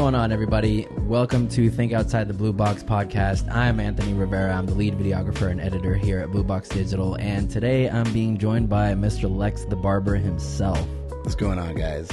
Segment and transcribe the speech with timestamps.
[0.00, 0.86] going on, everybody?
[1.00, 3.54] Welcome to Think Outside the Blue Box podcast.
[3.54, 4.50] I'm Anthony Rivera.
[4.50, 8.38] I'm the lead videographer and editor here at Blue Box Digital, and today I'm being
[8.38, 9.30] joined by Mr.
[9.30, 10.80] Lex the Barber himself.
[11.20, 12.08] What's going on, guys?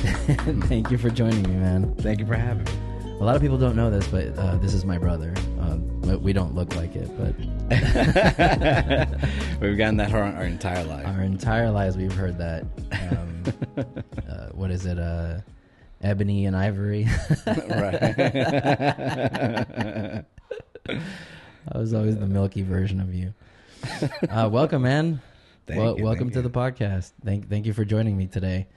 [0.68, 1.95] Thank you for joining me, man.
[1.95, 2.71] Thank you for having me.
[3.21, 5.33] A lot of people don't know this, but uh, this is my brother.
[5.61, 7.38] Um, we don't look like it, but
[9.61, 11.07] we've gotten that our, our, entire life.
[11.07, 12.65] Our entire lives, we've heard that.
[13.11, 13.43] Um,
[14.29, 14.99] uh, what is it?
[14.99, 15.39] Uh,
[16.01, 17.07] ebony and ivory.
[17.46, 18.01] right.
[21.69, 23.33] I was always the milky version of you.
[24.29, 25.21] Uh, welcome, man.
[25.68, 26.43] Thank well, you, welcome to you.
[26.43, 27.11] the podcast.
[27.25, 28.68] Thank thank you for joining me today.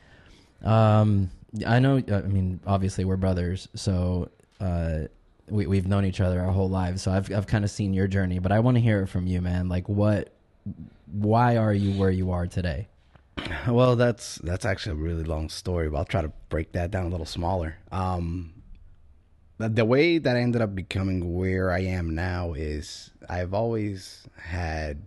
[0.64, 1.30] Um,
[1.64, 1.98] I know.
[1.98, 4.28] Uh, I mean, obviously, we're brothers, so
[4.60, 5.02] uh,
[5.48, 7.02] we we've known each other our whole lives.
[7.02, 9.28] So I've I've kind of seen your journey, but I want to hear it from
[9.28, 9.68] you, man.
[9.68, 10.32] Like, what?
[11.12, 12.88] Why are you where you are today?
[13.68, 17.06] Well, that's that's actually a really long story, but I'll try to break that down
[17.06, 17.76] a little smaller.
[17.92, 18.54] Um,
[19.58, 25.02] the way that I ended up becoming where I am now is I've always had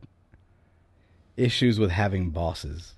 [1.35, 2.93] issues with having bosses.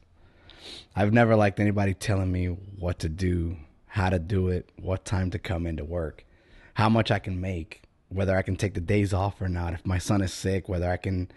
[0.96, 3.56] I've never liked anybody telling me what to do,
[3.88, 6.26] how to do it, what time to come into work,
[6.74, 9.86] how much I can make, whether I can take the days off or not, if
[9.86, 11.32] my son is sick, whether I can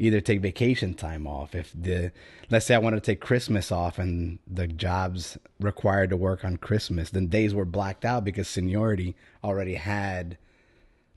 [0.00, 1.54] either take vacation time off.
[1.54, 2.10] If the
[2.48, 6.56] let's say I wanted to take Christmas off and the jobs required to work on
[6.56, 10.38] Christmas, then days were blacked out because seniority already had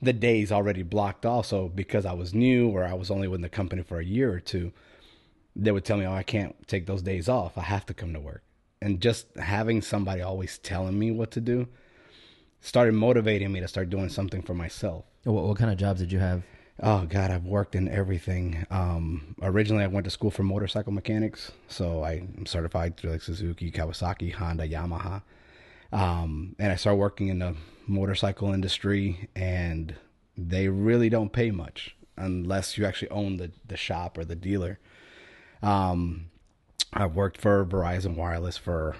[0.02, 1.46] the days already blocked off.
[1.46, 4.30] So because I was new or I was only with the company for a year
[4.30, 4.72] or two,
[5.56, 7.56] they would tell me, "Oh, I can't take those days off.
[7.56, 8.42] I have to come to work."
[8.82, 11.68] And just having somebody always telling me what to do
[12.60, 15.06] started motivating me to start doing something for myself.
[15.24, 16.42] What, what kind of jobs did you have?
[16.82, 18.66] Oh God, I've worked in everything.
[18.70, 23.70] Um, originally, I went to school for motorcycle mechanics, so I'm certified through like Suzuki,
[23.70, 25.22] Kawasaki, Honda, Yamaha.
[25.92, 27.54] Um, and I started working in the
[27.86, 29.94] motorcycle industry, and
[30.36, 34.80] they really don't pay much unless you actually own the the shop or the dealer.
[35.62, 36.30] Um,
[36.92, 38.96] I've worked for Verizon Wireless for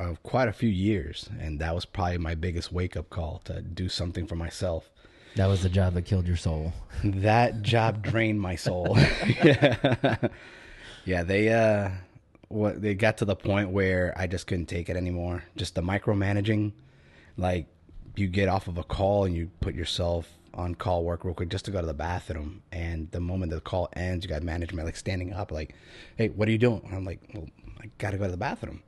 [0.00, 3.62] uh, quite a few years, and that was probably my biggest wake up call to
[3.62, 4.90] do something for myself.
[5.36, 6.72] That was the job that killed your soul.
[7.02, 8.96] That job drained my soul.
[9.44, 10.16] yeah.
[11.04, 11.90] yeah, they uh
[12.48, 15.42] what they got to the point where I just couldn't take it anymore.
[15.56, 16.72] Just the micromanaging,
[17.36, 17.66] like
[18.14, 21.48] you get off of a call and you put yourself on call work real quick
[21.48, 24.86] just to go to the bathroom, and the moment the call ends, you got management
[24.86, 25.74] like standing up, like,
[26.16, 27.48] "Hey, what are you doing?" And I'm like, "Well,
[27.80, 28.82] I gotta go to the bathroom."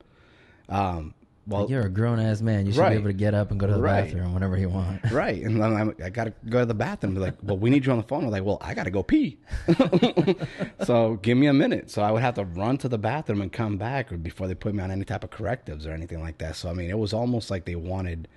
[0.69, 1.13] Um,
[1.47, 2.65] well, you're a grown ass man.
[2.65, 2.89] You should right.
[2.89, 4.03] be able to get up and go to the right.
[4.03, 5.01] bathroom whenever you want.
[5.11, 5.41] Right.
[5.41, 7.15] And I'm, i got to go to the bathroom.
[7.15, 8.25] They're like, well, we need you on the phone.
[8.25, 9.39] I'm like, well, I got to go pee.
[10.83, 11.89] so give me a minute.
[11.89, 14.75] So I would have to run to the bathroom and come back before they put
[14.75, 16.57] me on any type of correctives or anything like that.
[16.57, 18.27] So, I mean, it was almost like they wanted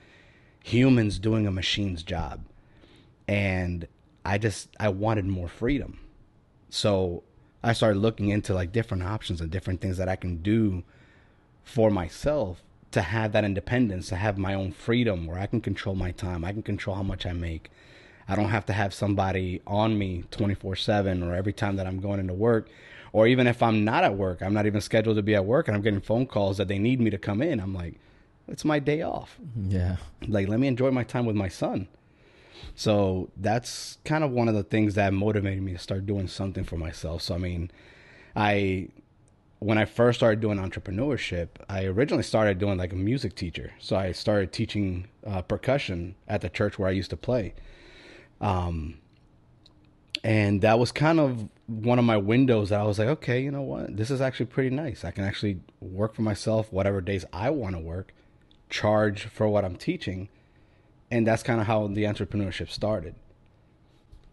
[0.62, 2.44] humans doing a machine's job.
[3.26, 3.88] And
[4.24, 5.98] I just, I wanted more freedom.
[6.68, 7.24] So
[7.62, 10.84] I started looking into like different options and different things that I can do
[11.64, 15.94] for myself to have that independence, to have my own freedom where I can control
[15.94, 17.70] my time, I can control how much I make.
[18.28, 22.00] I don't have to have somebody on me 24 7 or every time that I'm
[22.00, 22.68] going into work.
[23.12, 25.66] Or even if I'm not at work, I'm not even scheduled to be at work
[25.66, 27.58] and I'm getting phone calls that they need me to come in.
[27.58, 27.96] I'm like,
[28.46, 29.38] it's my day off.
[29.68, 29.96] Yeah.
[30.26, 31.88] Like, let me enjoy my time with my son.
[32.74, 36.64] So that's kind of one of the things that motivated me to start doing something
[36.64, 37.22] for myself.
[37.22, 37.70] So, I mean,
[38.36, 38.88] I
[39.60, 43.72] when I first started doing entrepreneurship, I originally started doing like a music teacher.
[43.78, 47.54] So I started teaching uh, percussion at the church where I used to play.
[48.40, 48.98] Um,
[50.24, 53.50] and that was kind of one of my windows that I was like, okay, you
[53.50, 53.96] know what?
[53.96, 55.04] This is actually pretty nice.
[55.04, 58.14] I can actually work for myself whatever days I want to work,
[58.70, 60.30] charge for what I'm teaching.
[61.10, 63.14] And that's kind of how the entrepreneurship started.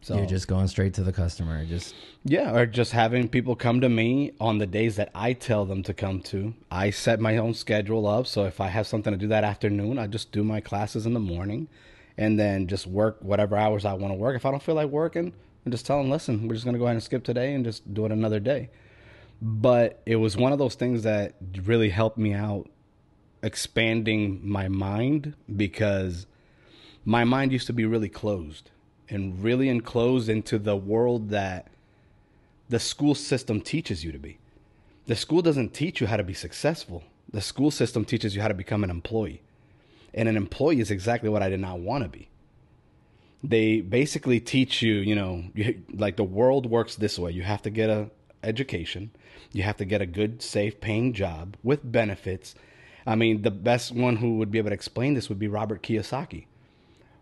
[0.02, 3.82] So you're just going straight to the customer, just yeah, or just having people come
[3.82, 6.53] to me on the days that I tell them to come to.
[6.72, 9.99] I set my own schedule up, so if I have something to do that afternoon,
[9.99, 11.67] I just do my classes in the morning,
[12.17, 14.35] and then just work whatever hours I want to work.
[14.35, 15.34] If I don't feel like working,
[15.66, 17.94] I just tell them, listen, we're just gonna go ahead and skip today and just
[17.94, 18.70] do it another day.
[19.41, 22.70] But it was one of those things that really helped me out
[23.44, 26.28] expanding my mind because
[27.03, 28.72] my mind used to be really closed
[29.09, 31.68] and really enclosed into the world that
[32.70, 34.38] the school system teaches you to be.
[35.06, 37.04] The school doesn't teach you how to be successful.
[37.32, 39.42] The school system teaches you how to become an employee.
[40.14, 42.28] And an employee is exactly what I did not want to be.
[43.44, 47.32] They basically teach you, you know, you, like the world works this way.
[47.32, 48.09] You have to get a
[48.44, 49.12] education,
[49.52, 52.56] you have to get a good, safe paying job with benefits,
[53.08, 55.82] I mean, the best one who would be able to explain this would be Robert
[55.82, 56.46] Kiyosaki.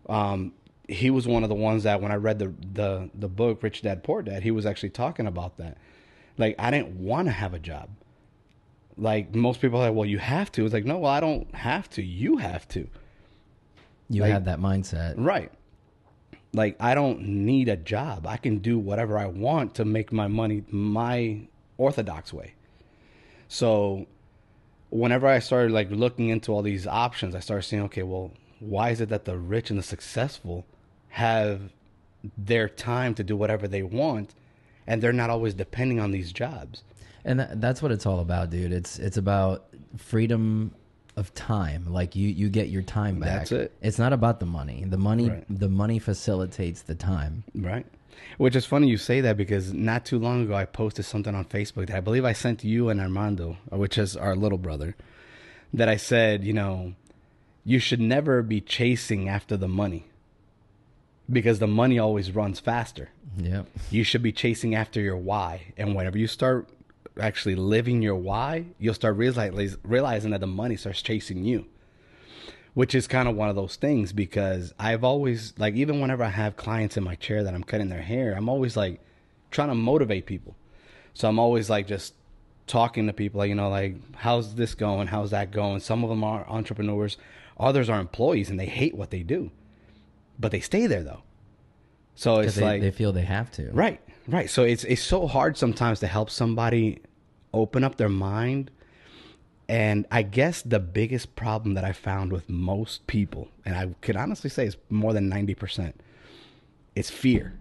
[0.08, 0.52] Um,
[0.88, 3.82] he was one of the ones that when I read the the the book Rich
[3.82, 5.78] Dad Poor Dad, he was actually talking about that.
[6.38, 7.90] Like I didn't want to have a job.
[8.96, 10.64] Like most people are like, well, you have to.
[10.64, 12.02] It's like, no, well, I don't have to.
[12.02, 12.88] You have to.
[14.08, 15.14] You Like- had that mindset.
[15.16, 15.50] Right.
[16.52, 18.26] Like I don't need a job.
[18.26, 21.40] I can do whatever I want to make my money my
[21.76, 22.54] orthodox way.
[23.48, 24.06] So
[24.90, 28.90] whenever I started like looking into all these options, I started saying, okay, well, why
[28.90, 30.64] is it that the rich and the successful
[31.16, 31.60] have
[32.36, 34.34] their time to do whatever they want
[34.86, 36.82] and they're not always depending on these jobs?
[37.24, 38.70] And that, that's what it's all about, dude.
[38.72, 39.64] It's it's about
[39.96, 40.72] freedom
[41.16, 41.90] of time.
[41.90, 43.30] Like you you get your time back.
[43.48, 43.72] That's it.
[43.80, 44.84] It's not about the money.
[44.86, 45.44] The money Right.
[45.48, 47.44] the money facilitates the time.
[47.54, 47.86] Right.
[48.36, 51.46] Which is funny you say that because not too long ago I posted something on
[51.46, 54.94] Facebook that I believe I sent you and Armando, uh, which is our little brother,
[55.72, 56.92] that I said, you know,
[57.64, 60.04] you should never be chasing after the money
[61.30, 63.10] because the money always runs faster.
[63.38, 63.66] Yep.
[63.90, 65.74] You should be chasing after your why.
[65.76, 66.68] And whenever you start
[67.18, 71.66] actually living your why, you'll start realize, realizing that the money starts chasing you
[72.76, 76.28] which is kind of one of those things because I've always like even whenever I
[76.28, 79.00] have clients in my chair that I'm cutting their hair, I'm always like
[79.50, 80.54] trying to motivate people.
[81.14, 82.12] So I'm always like just
[82.66, 85.06] talking to people, like you know, like how's this going?
[85.06, 85.80] How's that going?
[85.80, 87.16] Some of them are entrepreneurs,
[87.58, 89.50] others are employees, and they hate what they do,
[90.38, 91.22] but they stay there though.
[92.14, 93.70] So it's they, like they feel they have to.
[93.72, 94.48] Right, right.
[94.48, 97.00] So it's it's so hard sometimes to help somebody
[97.52, 98.70] open up their mind.
[99.68, 104.16] And I guess the biggest problem that I found with most people, and I could
[104.16, 105.92] honestly say it's more than 90%,
[106.94, 107.58] is fear.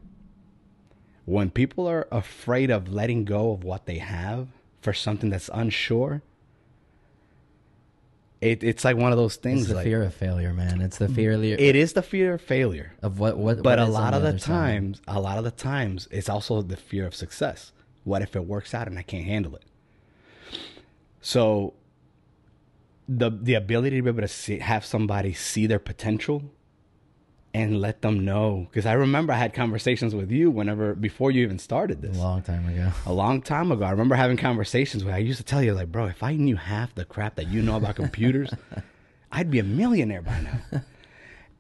[1.26, 4.50] When people are afraid of letting go of what they have
[4.82, 6.22] for something that's unsure,
[8.46, 9.62] it, it's like one of those things.
[9.62, 10.80] It's the like, fear of failure, man.
[10.82, 13.58] It's the fear Of, it is the fear of failure of what what.
[13.58, 14.42] but what a lot of the side.
[14.42, 17.72] times a lot of the times it's also the fear of success
[18.04, 19.64] what if it works out and i can't handle it
[21.22, 21.74] so
[23.10, 26.44] the the ability to be able to see, have somebody see their potential
[27.56, 31.42] and let them know because i remember i had conversations with you whenever before you
[31.42, 32.18] even started this.
[32.18, 32.92] a long time ago.
[33.06, 33.86] a long time ago.
[33.86, 36.58] I remember having conversations where I used to tell you, like, bro, if I knew
[36.58, 38.52] half the crap that you know about computers,
[39.32, 40.82] I'd be a millionaire by now.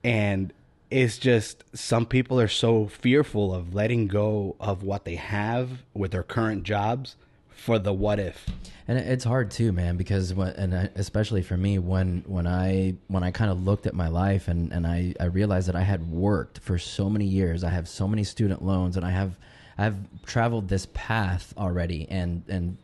[0.03, 0.53] and
[0.92, 6.12] it's just some people are so fearful of letting go of what they have with
[6.12, 7.15] their current jobs
[7.56, 8.46] for the what if.
[8.88, 12.96] And it's hard too, man, because when, and uh, especially for me, when when I
[13.07, 15.81] when I kind of looked at my life and and I I realized that I
[15.81, 19.40] had worked for so many years, I have so many student loans, and I have
[19.78, 22.78] I've traveled this path already, and and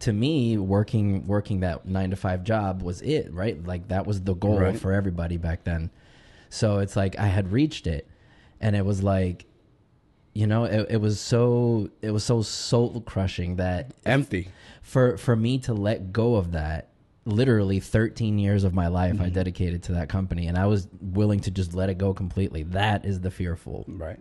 [0.00, 3.62] to me, working working that nine to five job was it, right?
[3.66, 4.78] Like that was the goal Right.
[4.80, 5.90] for everybody back then.
[6.48, 8.06] So it's like I had reached it,
[8.62, 9.44] and it was like.
[10.38, 14.48] You know, it, it was so it was so soul crushing that Empty.
[14.82, 16.90] for for me to let go of that
[17.24, 19.34] literally 13 years of my life i mm-hmm.
[19.34, 23.04] dedicated to that company and i was willing to just let it go completely that
[23.04, 24.18] is the fearful Right.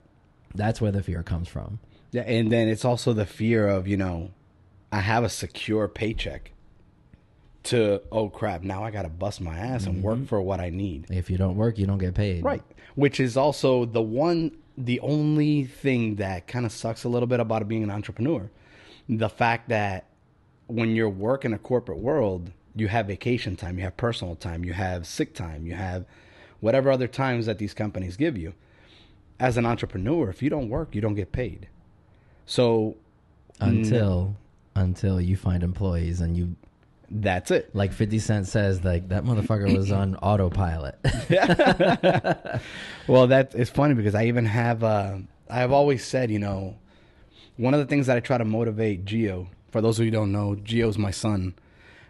[0.56, 1.80] that's where the fear comes from
[2.12, 4.32] Yeah, and then it's also the fear of, you know,
[4.92, 6.52] I have a secure paycheck
[7.64, 10.26] to, oh crap, now I got to bust my ass and work mm-hmm.
[10.26, 11.08] for what I need.
[11.10, 12.64] if you don't work you don't get paid Right.
[12.96, 17.40] Which is also the one, the only thing that kind of sucks a little bit
[17.40, 18.50] about being an entrepreneur.
[19.10, 20.06] The fact that
[20.68, 24.74] when you're working a corporate world, you have vacation time, you have personal time, you
[24.74, 26.06] have sick time, you have
[26.60, 28.54] whatever other times that these companies give you.
[29.40, 31.68] As an entrepreneur, if you don't work, you don't get paid.
[32.46, 32.98] So
[33.60, 34.36] mm, until
[34.76, 36.56] until you find employees and you
[37.10, 37.74] that's it.
[37.74, 40.96] like 50 cent says like that motherfucker was on autopilot
[43.08, 46.76] Well, that it's funny because I even have uh, I've always said, you know,
[47.56, 49.48] one of the things that I try to motivate Geo.
[49.72, 51.56] For those of you who don't know, Geo's my son.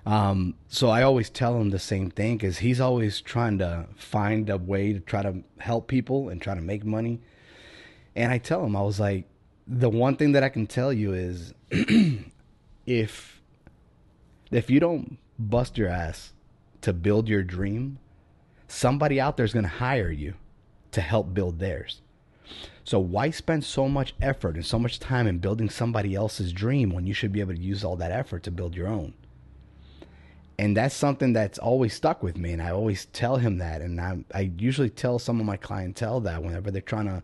[0.06, 4.50] Um, so I always tell him the same thing because he's always trying to find
[4.50, 7.20] a way to try to help people and try to make money.
[8.16, 9.26] And I tell him, I was like,
[9.68, 11.54] the one thing that I can tell you is
[12.86, 13.37] if
[14.52, 16.34] if you don't bust your ass
[16.82, 18.00] to build your dream,
[18.68, 20.34] somebody out there is going to hire you
[20.92, 22.02] to help build theirs.
[22.84, 26.92] So why spend so much effort and so much time in building somebody else's dream
[26.92, 29.14] when you should be able to use all that effort to build your own?
[30.58, 34.02] And that's something that's always stuck with me, and I always tell him that, and
[34.02, 37.22] I, I usually tell some of my clientele that whenever they're trying to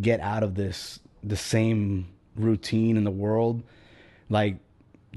[0.00, 3.62] get out of this the same routine in the world,
[4.28, 4.56] like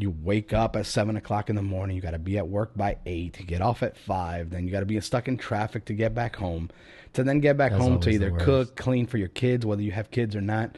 [0.02, 1.96] you wake up at seven o'clock in the morning.
[1.96, 3.46] You got to be at work by eight.
[3.46, 4.50] Get off at five.
[4.50, 6.70] Then you got to be stuck in traffic to get back home.
[7.14, 9.92] To then get back That's home to either cook, clean for your kids, whether you
[9.92, 10.78] have kids or not.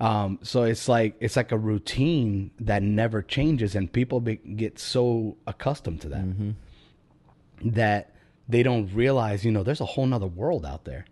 [0.00, 4.78] Um, so it's like it's like a routine that never changes, and people be, get
[4.78, 6.50] so accustomed to that Mm-hmm.
[7.70, 8.14] that
[8.48, 11.06] they don't realize, you know, there's a whole nother world out there.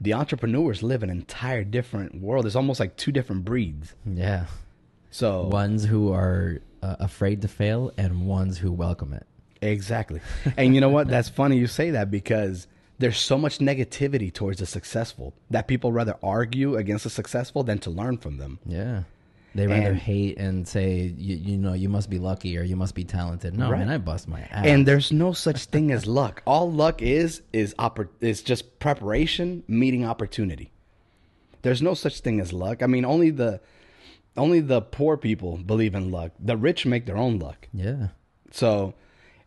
[0.00, 2.46] The entrepreneurs live an entire different world.
[2.46, 3.94] It's almost like two different breeds.
[4.04, 4.46] Yeah.
[5.10, 9.26] So Ones who are uh, afraid to fail and ones who welcome it.
[9.62, 10.20] Exactly.
[10.56, 11.08] And you know what?
[11.08, 12.66] That's funny you say that because
[12.98, 17.78] there's so much negativity towards the successful that people rather argue against the successful than
[17.80, 18.58] to learn from them.
[18.66, 19.02] Yeah.
[19.54, 22.76] They rather And- hate and say, you, you know, you must be lucky or you
[22.76, 23.56] must be talented.
[23.56, 23.78] No, Right.
[23.78, 24.66] man, I bust my ass.
[24.66, 26.42] And there's no such thing as luck.
[26.46, 30.72] All luck is is oppor- is just preparation meeting opportunity.
[31.62, 32.82] There's no such thing as luck.
[32.82, 33.60] I mean, only the
[34.36, 36.32] only the poor people believe in luck.
[36.38, 37.68] The rich make their own luck.
[37.72, 38.08] yeah.
[38.52, 38.94] So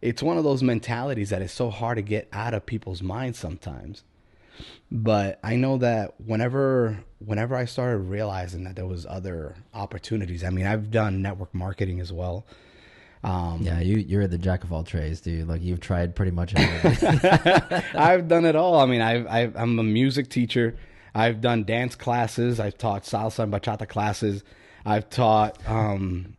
[0.02, 3.40] it's one of those mentalities that is so hard to get out of people's minds
[3.40, 4.04] sometimes.
[4.92, 10.50] But I know that whenever whenever I started realizing that there was other opportunities, I
[10.50, 12.46] mean, I've done network marketing as well.
[13.24, 15.48] Um, Yeah, you, you're the jack of all trades, dude.
[15.48, 17.20] Like, you've tried pretty much everything.
[17.94, 18.80] I've done it all.
[18.80, 20.78] I mean, I've, I've, I'm a music teacher.
[21.14, 22.60] I've done dance classes.
[22.60, 24.44] I've taught salsa and bachata classes.
[24.90, 26.36] I've taught, um,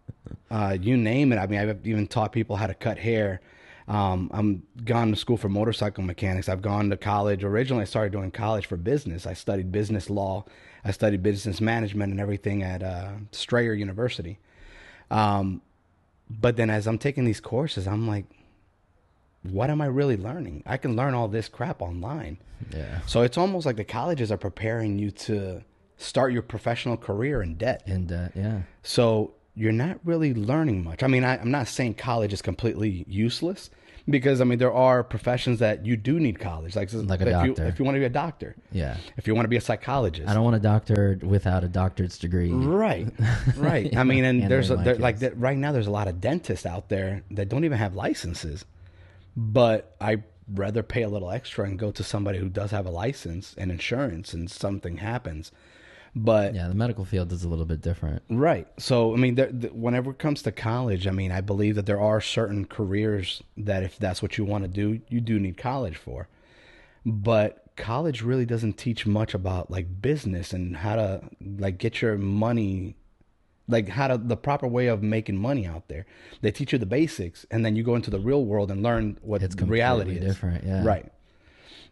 [0.51, 1.37] uh, you name it.
[1.37, 3.41] I mean, I've even taught people how to cut hair.
[3.87, 6.49] Um, I'm gone to school for motorcycle mechanics.
[6.49, 7.45] I've gone to college.
[7.45, 9.27] Originally, I started doing college for business.
[9.27, 10.45] I studied business law.
[10.85, 14.39] I studied business management and everything at uh, Strayer University.
[15.11, 15.63] Um,
[16.29, 18.27] but then as I'm taking these courses, I'm like,
[19.43, 20.63] what am I really learning?
[20.67, 22.39] I can learn all this crap online.
[22.75, 23.01] yeah.
[23.07, 25.63] So it's almost like the colleges are preparing you to
[26.01, 27.83] start your professional career in debt.
[27.87, 28.63] And, uh, yeah.
[28.83, 31.03] So you're not really learning much.
[31.03, 33.71] I mean, I, I'm not saying college is completely useless
[34.09, 37.31] because I mean there are professions that you do need college, like Like a if
[37.31, 37.63] doctor.
[37.63, 38.97] You, if you want to be a doctor, Yeah.
[39.17, 42.19] if you want to be a psychologist, I don't want a doctor without a doctorate's
[42.19, 42.51] degree.
[42.51, 43.13] Right,
[43.57, 43.95] right.
[43.95, 45.73] I mean, and And there's a, there, like that right now.
[45.73, 48.65] There's a lot of dentists out there that don't even have licenses,
[49.37, 52.91] but I rather pay a little extra and go to somebody who does have a
[52.91, 55.53] license and insurance, and something happens.
[56.15, 58.23] But Yeah, the medical field is a little bit different.
[58.29, 58.67] Right.
[58.79, 61.87] So, I mean, there, th whenever it comes to college, I mean, I believe that
[61.87, 65.57] there are certain careers that if that's what you want to do, you do need
[65.57, 66.29] college for.
[67.07, 72.19] But college really doesn't teach much about like business and how to like get your
[72.19, 72.97] money
[73.69, 76.05] like how to the proper way of making money out there.
[76.43, 79.17] They teach you the basics and then you go into the real world and learn
[79.23, 80.25] what It's reality is.
[80.25, 80.85] different, yeah.
[80.85, 81.11] Right.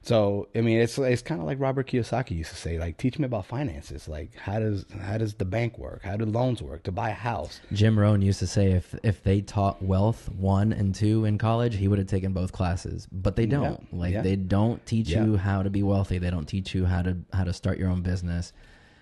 [0.02, 3.19] So I mean, it's it's kind of like Robert Kiyosaki used to say, like, teach
[3.19, 4.09] me about finances.
[4.09, 6.02] Like, how does how does the bank work?
[6.02, 7.61] How do loans work to buy a house?
[7.73, 11.76] Jim Rohn used to say if if they taught wealth one and two in college,
[11.76, 13.07] he would have taken both classes.
[13.12, 13.87] But they don't.
[13.93, 14.23] Yeah, Like yeah.
[14.23, 15.25] they don't teach Yeah.
[15.25, 16.19] you how to be wealthy.
[16.19, 18.52] They don't teach you how to how to start your own business,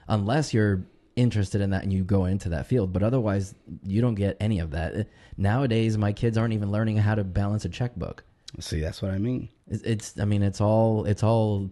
[0.08, 2.92] unless you're interested in that and you go into that field.
[2.92, 5.06] But otherwise, you don't get any of that.
[5.36, 8.24] Nowadays, my kids aren't even learning how to balance a checkbook.
[8.58, 9.48] See, that's what I mean.
[9.68, 11.70] It's, it's I mean, it's all it's all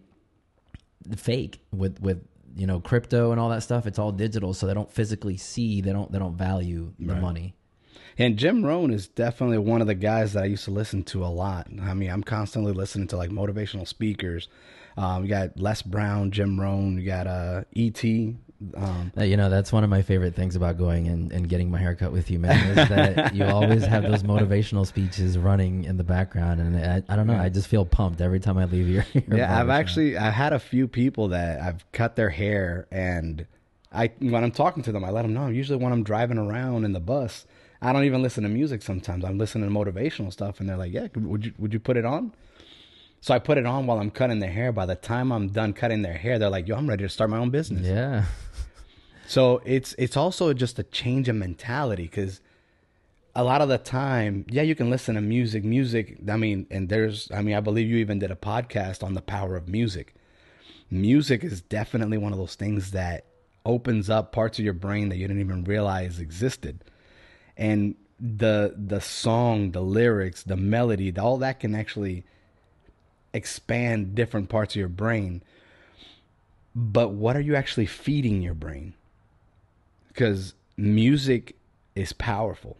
[1.17, 2.23] fake with with
[2.57, 3.87] you know crypto and all that stuff.
[3.87, 5.81] It's all digital, so they don't physically see.
[5.81, 7.23] They don't they don't value the Right.
[7.23, 7.55] money.
[8.17, 11.25] And Jim Rohn is definitely one of the guys that I used to listen to
[11.25, 11.67] a lot.
[11.83, 14.49] I mean, I'm constantly listening to like motivational speakers.
[14.97, 18.37] Um, you got Les Brown, Jim Rohn, you got uh, E.T.
[18.77, 21.71] Um, Uh, You know, that's one of my favorite things about going and, and getting
[21.71, 25.97] my haircut with you, man, is that you always have those motivational speeches running in
[25.97, 26.61] the background.
[26.61, 29.39] And I, I don't know, I just feel pumped every time I leave your, your
[29.39, 33.47] yeah, I've actually I've had a few people that I've cut their hair, and
[33.93, 35.49] I when I'm talking to them, I let them know.
[35.49, 37.47] Usually when I'm driving around in the bus,
[37.83, 38.83] I don't even listen to music.
[38.83, 41.97] Sometimes I'm listening to motivational stuff, and they're like, "Yeah, would you would you put
[41.97, 42.33] it on?"
[43.25, 44.71] So I put it on while I'm cutting their hair.
[44.71, 47.31] By the time I'm done cutting their hair, they're like, "Yo, I'm ready to start
[47.31, 48.27] my own business." Yeah.
[49.27, 52.43] So it's it's also just a change of mentality because
[53.35, 55.65] a lot of the time, yeah, you can listen to music.
[55.65, 59.15] Music, I mean, and there's, I mean, I believe you even did a podcast on
[59.15, 60.15] the power of music.
[60.91, 63.25] Music is definitely one of those things that
[63.65, 66.85] opens up parts of your brain that you didn't even realize existed,
[67.57, 72.27] and the the song, the lyrics, the melody, all that can actually
[73.35, 75.43] expand different parts of your brain.
[76.75, 78.95] But what are you actually feeding your brain?
[80.09, 81.57] because music
[81.97, 82.77] is powerful.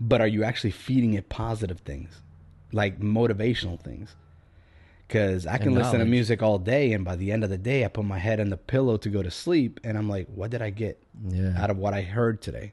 [0.00, 2.22] But are you actually feeding it positive things,
[2.72, 4.14] like motivational things?
[5.08, 7.58] Because I can And listen to music all day, and by the end of the
[7.58, 10.28] day, I put my head on the pillow to go to sleep, and I'm like,
[10.28, 11.54] what did I get Yeah.
[11.60, 12.72] out of what I heard today?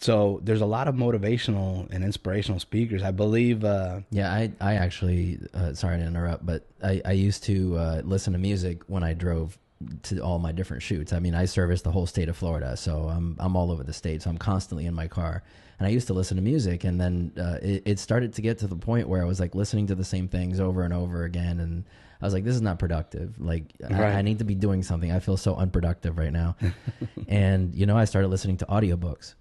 [0.00, 3.02] So there's a lot of motivational and inspirational speakers.
[3.02, 3.64] I believe.
[3.64, 8.02] Uh, Yeah, I I actually uh, sorry to interrupt, but I I used to uh,
[8.04, 9.58] listen to music when I drove
[10.04, 11.12] to all my different shoots.
[11.12, 13.92] I mean, I service the whole state of Florida, so I'm I'm all over the
[13.92, 14.22] state.
[14.22, 15.42] So I'm constantly in my car,
[15.78, 18.58] and I used to listen to music, and then uh, it, it started to get
[18.58, 21.24] to the point where I was like listening to the same things over and over
[21.24, 21.84] again, and
[22.20, 23.38] I was like, this is not productive.
[23.38, 25.10] Like I, I need to be doing something.
[25.12, 26.56] I feel so unproductive right now,
[27.28, 29.34] and you know, I started listening to audiobooks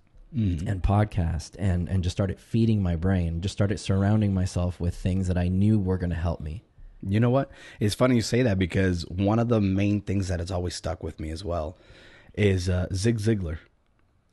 [0.67, 5.27] and podcast and and just started feeding my brain just started surrounding myself with things
[5.27, 6.61] that i knew were going to help me
[7.07, 7.49] You know what?
[7.79, 11.03] It's funny you say that because one of the main things that has always stuck
[11.03, 11.77] with me as well
[12.33, 13.59] is uh, Zig Ziglar.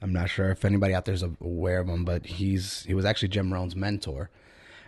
[0.00, 3.04] I'm not sure if anybody out there is aware of him, but he's he was
[3.04, 4.30] actually Jim Rohn's mentor,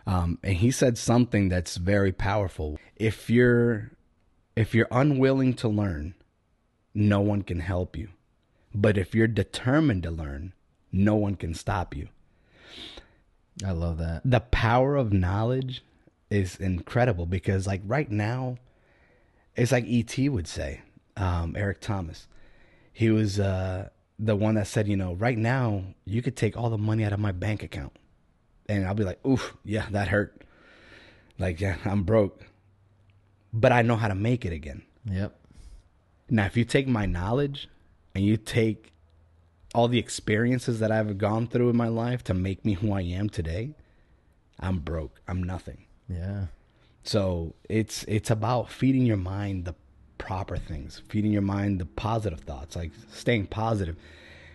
[0.06, 2.78] um, and he said something that's very powerful.
[2.96, 3.90] If you're
[4.56, 6.14] if you're unwilling to learn,
[6.94, 8.08] no one can help you,
[8.74, 10.54] but if you're determined to learn,
[10.94, 12.08] no one can stop you.
[13.64, 14.22] I love that.
[14.24, 15.84] The power of knowledge
[16.30, 18.56] is incredible because like right now
[19.56, 20.80] it's like et would say
[21.16, 22.26] um, eric thomas.
[22.92, 26.70] He was uh, the one that said you know right now you could take all
[26.70, 27.96] the money out of my bank account.
[28.68, 30.42] And i'll be like oof yeah that hurt.
[31.38, 32.40] Like yeah i'm broke.
[33.52, 34.82] But i know how to make it again.
[35.10, 35.38] Yep.
[36.30, 37.68] Now, if you take my knowledge
[38.14, 38.93] and you take
[39.74, 43.02] all the experiences that I've gone through in my life to make me who I
[43.02, 43.74] am today,
[44.60, 45.20] I'm broke.
[45.28, 45.84] I'm nothing.
[46.08, 46.46] yeah
[47.02, 49.74] So it's it's about feeding your mind the
[50.16, 53.96] proper things, feeding your mind the positive thoughts, like staying positive,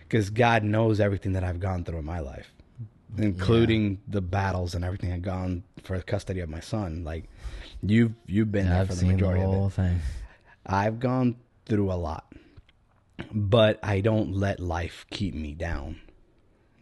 [0.02, 2.52] because God knows everything that I've gone through in my life,
[3.18, 7.04] including the battles and everything I've gone for custody of my son.
[7.04, 7.24] Like
[7.82, 9.56] you've you've been there i've for the seen the majority of it.
[9.56, 10.00] whole thing
[10.66, 11.36] I've gone
[11.66, 12.32] through a lot,
[13.32, 16.00] but I don't let life keep me down.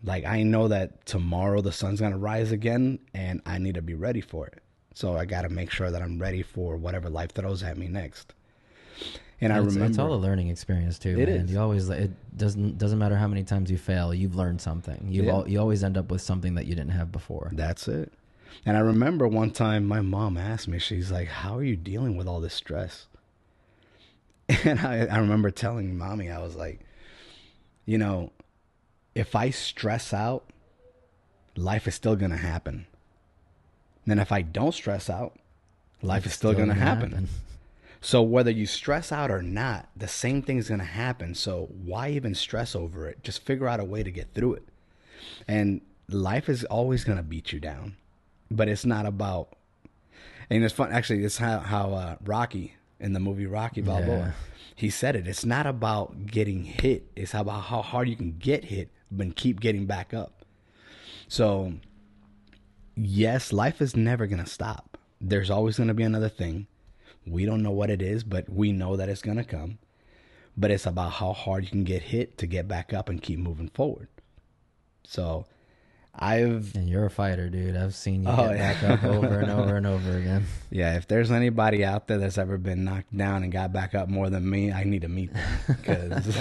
[0.04, 3.94] Like I know that tomorrow the sun's gonna rise again, and I need to be
[3.94, 4.62] ready for it.
[4.94, 7.86] So I got to make sure that I'm ready for whatever life throws at me
[7.86, 8.34] next.
[9.40, 11.40] And I remember it's all a learning experience too It man.
[11.42, 11.52] is.
[11.52, 15.22] you always it doesn't doesn't matter how many times you fail you've learned something you
[15.24, 15.44] Yeah.
[15.46, 18.12] you always end up with something that you didn't have before That's it.
[18.66, 22.16] And I remember one time my mom asked me, she's like, How are you dealing
[22.16, 23.06] with all this stress?
[24.64, 26.80] And I, I remember telling mommy, I was like,
[27.84, 28.32] You know,
[29.14, 30.50] if I stress out,
[31.56, 32.86] life is still going to happen.
[34.06, 35.38] Then if I don't stress out,
[36.00, 37.28] life is still, going to gonna happen.
[38.00, 41.34] So whether you stress out or not, the same thing is going to happen.
[41.34, 43.24] So why even stress over it?
[43.24, 44.68] Just figure out a way to get through it.
[45.48, 47.96] And life is always going to beat you down,
[48.50, 49.56] but it's not about.
[50.48, 50.92] And it's fun.
[50.92, 54.32] Actually, it's how how uh, Rocky in the movie Rocky Balboa, Yeah.
[54.74, 55.26] he said it.
[55.26, 57.10] It's not about getting hit.
[57.16, 60.44] It's about how hard you can get hit, but keep getting back up.
[61.28, 61.74] So,
[62.96, 64.98] yes, life is never going to stop.
[65.20, 66.66] There's always going to be another thing.
[67.26, 69.78] We don't know what it is, but we know that it's going to come.
[70.56, 73.38] But it's about how hard you can get hit to get back up and keep
[73.38, 74.08] moving forward.
[75.04, 75.46] So,
[76.18, 78.72] I've and you're a fighter dude i've seen you Oh, get yeah.
[78.72, 82.38] back up over and over and over again yeah, if there's anybody out there that's
[82.38, 85.32] ever been knocked down and got back up more than me, I need to meet
[85.32, 86.36] them because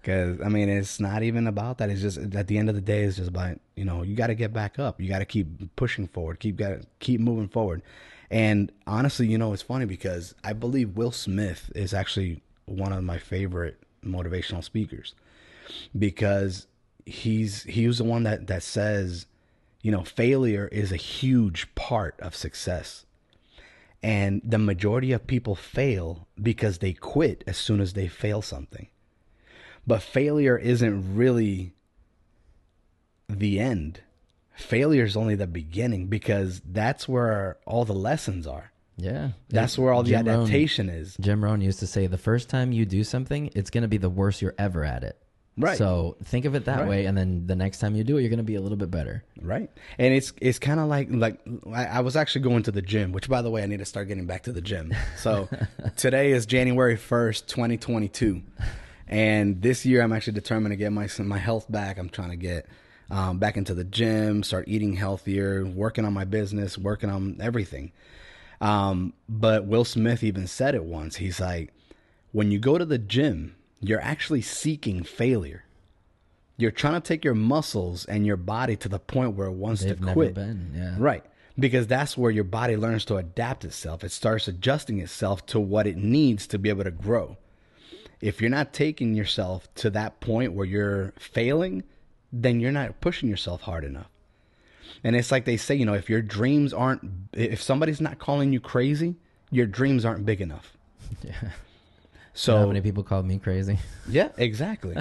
[0.00, 1.88] because I mean it's not even about that.
[1.90, 4.26] It's just at the end of the day, it's just about you know you got
[4.26, 5.00] to get back up.
[5.00, 6.40] You got to keep pushing forward.
[6.40, 7.82] Keep got keep moving forward.
[8.30, 13.02] And honestly, you know, it's funny because I believe Will Smith is actually one of
[13.04, 15.14] my favorite motivational speakers
[15.98, 16.66] because
[17.06, 19.26] he's he was the one that that says,
[19.82, 23.06] you know, failure is a huge part of success.
[24.02, 28.88] And the majority of people fail because they quit as soon as they fail something.
[29.86, 31.74] But failure isn't really
[33.28, 34.00] the end.
[34.54, 38.72] Failure is only the beginning because that's where all the lessons are.
[38.96, 41.16] yeah That's where all the Jim Rohn- adaptation is.
[41.20, 43.96] Jim Rohn used to say the first time you do something, it's going to be
[43.98, 45.16] the worst you're ever at it.
[45.58, 45.76] Right.
[45.76, 46.88] So think of it that Right.
[46.88, 48.78] way, and then the next time you do it, you're going to be a little
[48.78, 49.22] bit better.
[49.40, 49.70] Right.
[49.98, 53.12] And it's it's kind of like like I, I was actually going to the gym,
[53.12, 54.94] which by the way I need to start getting back to the gym.
[55.18, 55.48] So
[55.96, 58.42] today is January first, twenty twenty two,
[59.06, 61.98] and this year I'm actually determined to get my my health back.
[61.98, 62.66] I'm trying to get
[63.10, 67.92] um, back into the gym, start eating healthier, working on my business, working on everything.
[68.62, 71.16] Um, but Will Smith even said it once.
[71.16, 71.74] He's like,
[72.30, 75.64] when you go to the gym, you're actually seeking failure.
[76.56, 79.82] You're trying to take your muscles and your body to the point where it wants
[79.84, 80.34] They've to quit.
[80.34, 80.72] been.
[80.74, 80.94] Yeah.
[80.98, 81.24] Right.
[81.58, 84.04] Because that's where your body learns to adapt itself.
[84.04, 87.36] It starts adjusting itself to what it needs to be able to grow.
[88.20, 91.82] If you're not taking yourself to that point where you're failing,
[92.32, 94.06] then you're not pushing yourself hard enough.
[95.02, 98.52] And it's like they say, you know, if your dreams aren't, if somebody's not calling
[98.52, 99.16] you crazy,
[99.50, 100.76] your dreams aren't big enough.
[101.24, 101.50] Yeah.
[102.34, 103.78] So How many people called me crazy?
[104.08, 104.96] yeah, exactly,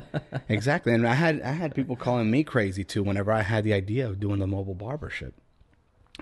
[0.49, 0.93] exactly.
[0.93, 4.07] And I had I had people calling me crazy too whenever I had the idea
[4.07, 5.33] of doing the mobile barbership.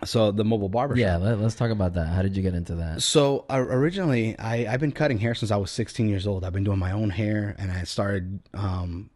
[0.06, 1.00] So the mobile barbershop.
[1.00, 2.08] Yeah, let, us talk about that.
[2.08, 3.02] How did you get into that?
[3.02, 6.45] So uh, originally, I I've been cutting hair since I was 16 years old.
[6.45, 9.10] I've been doing my own hair, and I started um,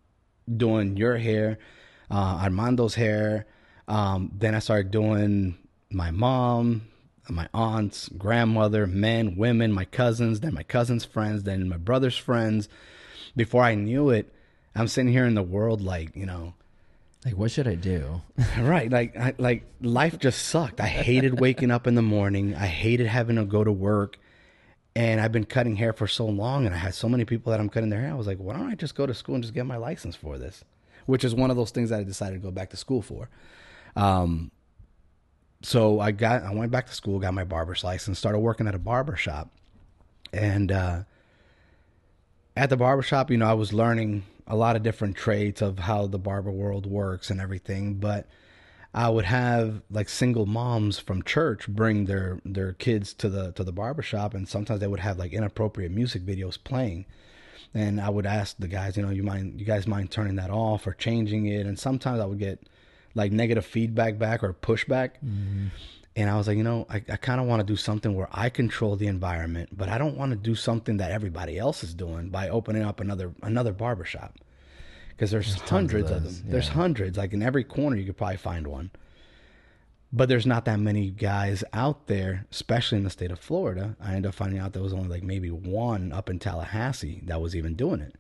[0.57, 1.59] doing your hair,
[2.09, 3.45] uh, Armando's hair.
[3.87, 5.57] Um, then I started doing
[5.89, 6.87] my mom,
[7.29, 12.67] my aunts, grandmother, men, women, my cousins, then my cousins' friends, then my brother's friends.
[13.35, 14.33] Before I knew it,
[14.75, 16.53] I'm sitting here in the world like, you know,
[17.25, 18.21] like what should I do?
[18.59, 20.81] right, like I, like life just sucked.
[20.81, 22.55] I hated waking up in the morning.
[22.55, 24.17] I hated having to go to work.
[24.95, 27.59] And I've been cutting hair for so long and I had so many people that
[27.59, 28.11] I'm cutting their hair.
[28.11, 30.15] I was like, why don't I just go to school and just get my license
[30.15, 30.63] for this?
[31.07, 33.27] Which is one of those things that I decided to go back to school for.
[33.95, 34.51] Um,
[35.63, 38.75] so I got I went back to school, got my barber's license, started working at
[38.75, 39.49] a barber shop,
[40.31, 41.03] and uh,
[42.55, 45.79] at the barber shop, you know, I was learning a lot of different traits of
[45.79, 47.95] how the barber world works and everything.
[47.95, 48.27] But
[48.93, 53.63] I would have like single moms from church bring their their kids to the to
[53.63, 57.05] the barber shop, and sometimes they would have like inappropriate music videos playing.
[57.73, 60.51] And I would ask the guys, you know, you mind you guys mind turning that
[60.51, 61.65] off or changing it?
[61.65, 62.67] And sometimes I would get
[63.15, 65.11] like negative feedback back or pushback.
[65.23, 65.67] Mm-hmm.
[66.15, 68.29] And I was like, you know, I, I kind of want to do something where
[68.31, 71.93] I control the environment, but I don't want to do something that everybody else is
[71.93, 74.37] doing by opening up another another barbershop.
[75.09, 76.43] Because there's, there's, hundreds of, of them.
[76.45, 76.51] Yeah.
[76.53, 77.17] There's hundreds.
[77.17, 78.91] Like in every corner, you could probably find one.
[80.11, 83.95] But there's not that many guys out there, especially in the state of Florida.
[83.99, 87.41] I ended up finding out there was only like maybe one up in Tallahassee that
[87.41, 88.15] was even doing it.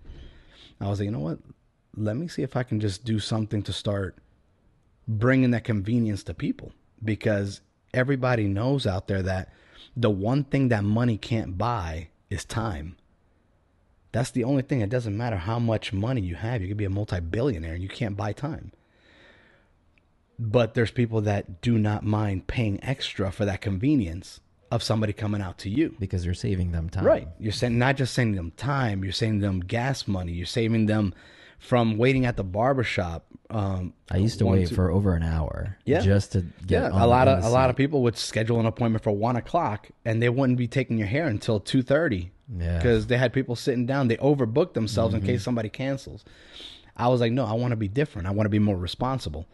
[0.81, 1.37] I was like, you know what?
[1.95, 4.17] Let me see if I can just do something to start
[5.07, 6.71] bringing that convenience to people
[7.03, 7.61] because
[7.93, 9.51] everybody knows out there that
[9.95, 12.95] the one thing that money can't buy is time.
[14.11, 14.81] That's the only thing.
[14.81, 16.61] It doesn't matter how much money you have.
[16.61, 18.71] You could be a multi-billionaire and you can't buy time.
[20.39, 24.39] But there's people that do not mind paying extra for that convenience
[24.71, 27.05] of somebody coming out to you because you're saving them time.
[27.05, 27.27] Right.
[27.39, 31.13] You're saying not just saving them time, you're saving them gas money, you're saving them
[31.59, 33.27] from waiting at the barbershop.
[33.53, 36.81] Um, I used to wait for over an hour, yeah, just to get.
[36.81, 39.89] Yeah, a lot of a lot of people would schedule an appointment for one o'clock,
[40.05, 42.31] and they wouldn't be taking your hair until two thirty.
[42.51, 44.07] Yeah, because they had people sitting down.
[44.07, 45.23] They overbooked themselves mm-hmm.
[45.25, 46.25] in case somebody cancels.
[46.97, 48.27] I was like, no, I want to be different.
[48.27, 49.47] I want to be more responsible.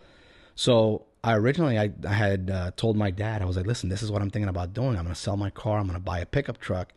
[0.56, 4.02] So I originally I, I had uh, told my dad I was like, listen, this
[4.02, 4.98] is what I'm thinking about doing.
[4.98, 5.78] I'm going to sell my car.
[5.78, 6.94] I'm going to buy a pickup truck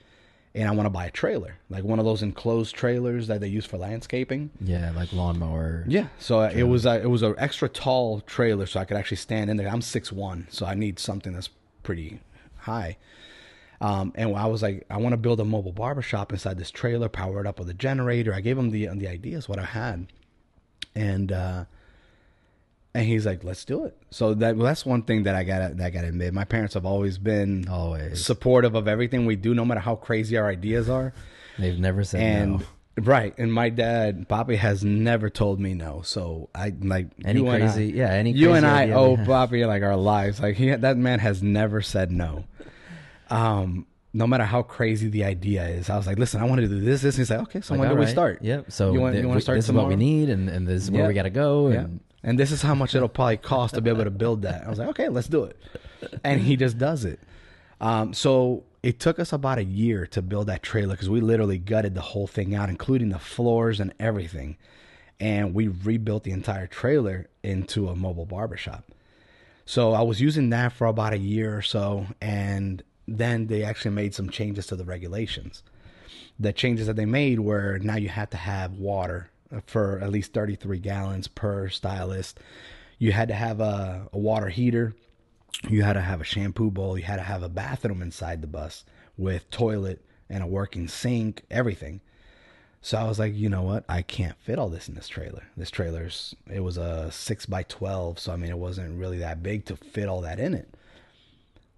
[0.55, 3.49] and I want to buy a trailer, like one of those enclosed trailers that they
[3.49, 4.51] use for landscaping.
[4.61, 5.85] Yeah, like lawnmower.
[5.89, 6.61] Yeah, so trailer.
[6.61, 9.57] it was a, it was an extra tall trailer, so I could actually stand in
[9.57, 9.69] there.
[9.69, 11.51] I'm six one, so I need something that's
[11.83, 12.21] pretty
[12.59, 12.99] high.
[13.81, 17.09] Um, and I was like, I want to build a mobile barbershop inside this trailer,
[17.09, 18.33] power it up with a generator.
[18.33, 20.07] I gave him the the ideas what I had,
[20.95, 21.65] and uh,
[22.95, 25.77] and he's like, "Let's do it." So that well, that's one thing that I got
[25.77, 26.35] that I got to admit.
[26.35, 30.37] My parents have always been always supportive of everything we do, no matter how crazy
[30.37, 31.13] our ideas are.
[31.59, 32.67] They've never said and, no.
[32.99, 36.03] Right, and my dad, Bobby, has never told me no.
[36.03, 39.97] So I like any crazy, I, yeah, any you and I owe Bobby like our
[39.97, 40.41] lives.
[40.41, 42.45] Like he, that man has never said no.
[43.31, 46.69] Um, no matter how crazy the idea is, I was like, listen, I want to
[46.69, 47.15] do this, this.
[47.15, 48.05] And he's like, okay, so like, when do right.
[48.05, 48.43] we start?
[48.43, 48.71] Yep.
[48.71, 49.57] So you want, you want to start?
[49.57, 49.87] This tomorrow?
[49.87, 51.09] is what we need, and, and this is where yep.
[51.09, 51.69] we got to go.
[51.69, 54.65] And and this is how much it'll probably cost to be able to build that.
[54.65, 55.61] I was like, okay, let's do it.
[56.25, 57.21] And he just does it.
[57.81, 61.59] Um, so it took us about a year to build that trailer because we literally
[61.59, 64.57] gutted the whole thing out, including the floors and everything.
[65.19, 68.93] And we rebuilt the entire trailer into a mobile barbershop.
[69.65, 72.07] So I was using that for about a year or so.
[72.21, 75.63] And then they actually made some changes to the regulations.
[76.39, 79.32] The changes that they made were now you have to have water
[79.67, 82.41] for at least 33 gallons per stylist.
[82.99, 84.95] You had to have a, a water heater.
[85.69, 86.97] You had to have a shampoo bowl.
[86.97, 88.85] You had to have a bathroom inside the bus
[89.17, 92.01] with toilet and a working sink, everything.
[92.81, 93.85] So I was like, you know what?
[93.89, 95.45] I can't fit all this in this trailer.
[95.57, 99.43] This trailer's it was a six by twelve, so I mean it wasn't really that
[99.43, 100.75] big to fit all that in it.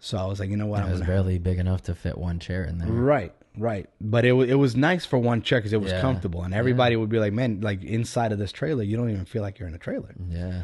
[0.00, 0.86] So I was like, you know what?
[0.86, 2.88] It was barely big enough to fit one chair in there.
[2.88, 3.34] Right.
[3.56, 6.00] Right, but it it was nice for one chair because it was yeah.
[6.00, 7.00] comfortable, and everybody yeah.
[7.00, 9.68] would be like, "Man, like inside of this trailer, you don't even feel like you're
[9.68, 10.62] in a trailer." Yeah.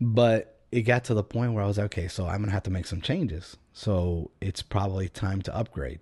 [0.00, 2.64] But it got to the point where I was like, "Okay, so I'm gonna have
[2.64, 3.56] to make some changes.
[3.72, 6.00] So it's probably time to upgrade."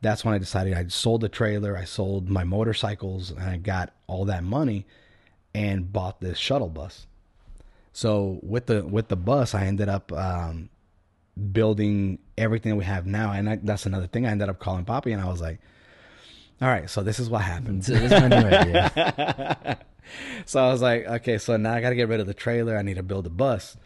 [0.00, 3.92] That's when I decided I sold the trailer, I sold my motorcycles, and I got
[4.06, 4.86] all that money,
[5.54, 7.06] and bought this shuttle bus.
[7.92, 10.70] So with the with the bus, I ended up um,
[11.52, 14.26] building everything we have now, and I, that's another thing.
[14.26, 15.60] I ended up calling Poppy, and I was like,
[16.60, 19.78] "All right, so this is what happened." So this is my new idea.
[20.46, 22.76] so I was like, "Okay, so now I got to get rid of the trailer.
[22.76, 23.76] I need to build a bus."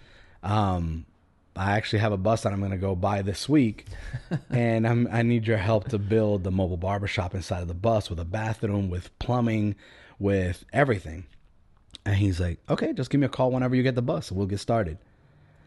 [0.43, 1.07] Um,
[1.57, 3.87] I actually have a bus that I'm going to go buy this week,
[4.51, 8.11] and I'm, I need your help to build the mobile barbershop inside of the bus
[8.11, 9.75] with a bathroom, with plumbing,
[10.19, 11.27] with everything.
[12.05, 14.31] And he's like, okay, just give me a call whenever you get the bus.
[14.31, 14.99] We'll get started.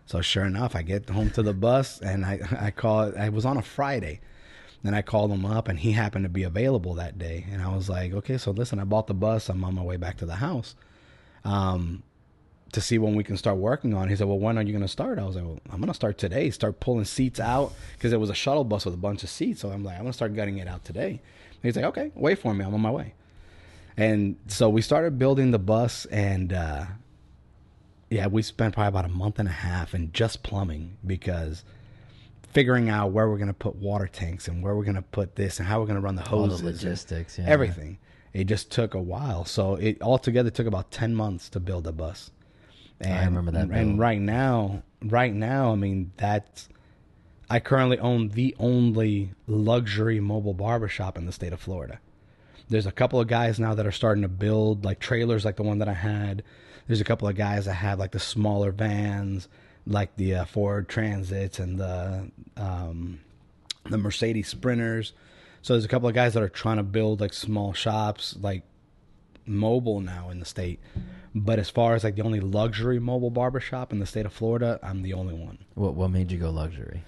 [0.09, 3.45] So sure enough, I get home to the bus and I, I call, I was
[3.45, 4.21] on a Friday.
[4.81, 7.45] Then I called him up and he happened to be available that day.
[7.51, 9.49] And I was like, okay, so listen, I bought the bus.
[9.49, 10.73] I'm on my way back to the house.
[11.45, 12.01] Um,
[12.71, 14.07] to see when we can start working on.
[14.07, 14.09] It.
[14.09, 15.87] He said, "Well, when are you going to start?" I was like, "Well, I'm going
[15.87, 16.51] to start today.
[16.51, 19.61] Start pulling seats out because it was a shuttle bus with a bunch of seats.
[19.61, 22.11] So I'm like, I'm going to start gutting it out today." And he's like, "Okay,
[22.13, 22.63] wait for me.
[22.63, 23.15] I'm on my way."
[23.97, 26.85] And so we started building the bus, and uh,
[28.09, 31.63] yeah, we spent probably about a month and a half in just plumbing because
[32.53, 35.35] figuring out where we're going to put water tanks and where we're going to put
[35.35, 37.45] this and how we're going to run the All hoses, the and logistics, yeah.
[37.47, 37.99] everything.
[38.33, 39.45] It just took a while.
[39.45, 42.31] So it altogether took about ten months to build a bus.
[43.03, 43.99] I remember that And build.
[43.99, 46.69] right now, right now, I mean that's.
[47.51, 51.99] I currently own the only luxury mobile barbershop in the state of Florida.
[52.67, 55.63] There's a couple of guys now that are starting to build like trailers like the
[55.63, 56.43] one that I had.
[56.89, 59.47] There's a couple of guys that have like the smaller vans,
[59.85, 63.19] like the uh, Ford Transits and the um,
[63.87, 65.13] the Mercedes Sprinters.
[65.61, 68.63] So there's a couple of guys that are trying to build like small shops, like
[69.45, 70.79] mobile now in the state.
[71.35, 74.79] But as far as like the only luxury mobile barbershop in the state of Florida,
[74.81, 75.59] I'm the only one.
[75.75, 77.03] What what made you go luxury?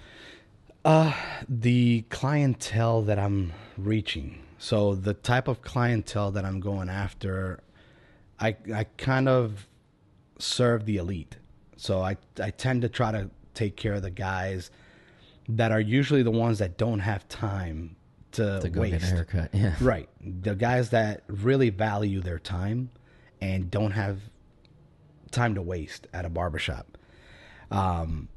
[0.84, 1.12] Uh,
[1.48, 4.44] the clientele that I'm reaching.
[4.58, 7.64] So the type of clientele that I'm going after,
[8.38, 9.66] I I kind of
[10.42, 11.36] serve the elite.
[11.76, 14.70] So I I tend to try to take care of the guys
[15.48, 17.96] that are usually the ones that don't have time
[18.32, 18.92] to, To go waste.
[19.00, 19.50] get a haircut.
[19.54, 19.74] Yeah.
[19.80, 20.08] Right.
[20.20, 22.90] The guys that really value their time
[23.40, 24.20] and don't have
[25.30, 26.96] time to waste at a barbershop.
[27.70, 28.28] Um,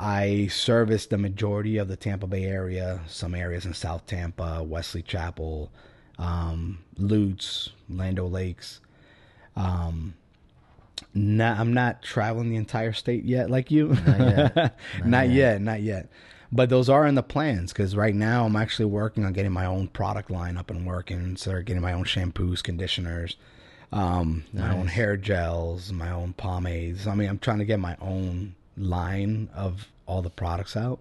[0.00, 5.02] I service the majority of the Tampa Bay area, some areas in South Tampa, Wesley
[5.02, 5.70] Chapel,
[6.18, 8.80] um, Lutz, Land O' Lakes.
[9.54, 10.14] Um,
[11.14, 13.88] not, I'm not traveling the entire state yet, like you.
[14.06, 14.56] Not yet.
[14.56, 15.34] not, Not yet.
[15.34, 15.60] yet.
[15.60, 16.08] not yet.
[16.54, 19.64] But those are in the plans because right now I'm actually working on getting my
[19.64, 21.36] own product line up and working.
[21.36, 23.36] So getting my own shampoos, conditioners,
[23.90, 27.06] um, my own hair gels, my own pomades.
[27.06, 30.98] I mean, I'm trying to get my own line of all the products out.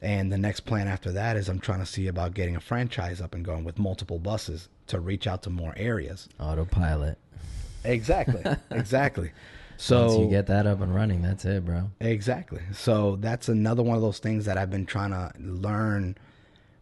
[0.00, 3.20] And the next plan after that is I'm trying to see about getting a franchise
[3.20, 6.28] up and going with multiple buses to reach out to more areas.
[6.40, 7.18] Autopilot.
[7.84, 8.42] Exactly.
[8.70, 9.32] exactly.
[9.76, 11.90] So Once you get that up and running, that's it, bro.
[12.00, 12.62] Exactly.
[12.72, 16.16] So that's another one of those things that I've been trying to learn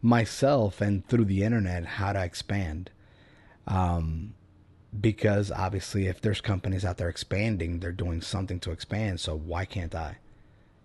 [0.01, 2.91] myself and through the internet how to expand.
[3.67, 4.35] Um,
[4.99, 9.21] because obviously, if there's companies out there expanding, they're doing something to expand.
[9.21, 10.19] So why can't I?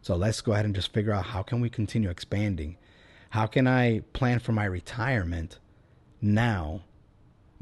[0.01, 2.77] So let's go ahead and just figure out how can we continue expanding.
[3.29, 5.59] How can I plan for my retirement
[6.21, 6.81] now?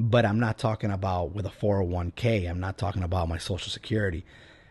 [0.01, 2.49] But I'm not talking about with a 401k.
[2.49, 4.25] I'm not talking about my social security.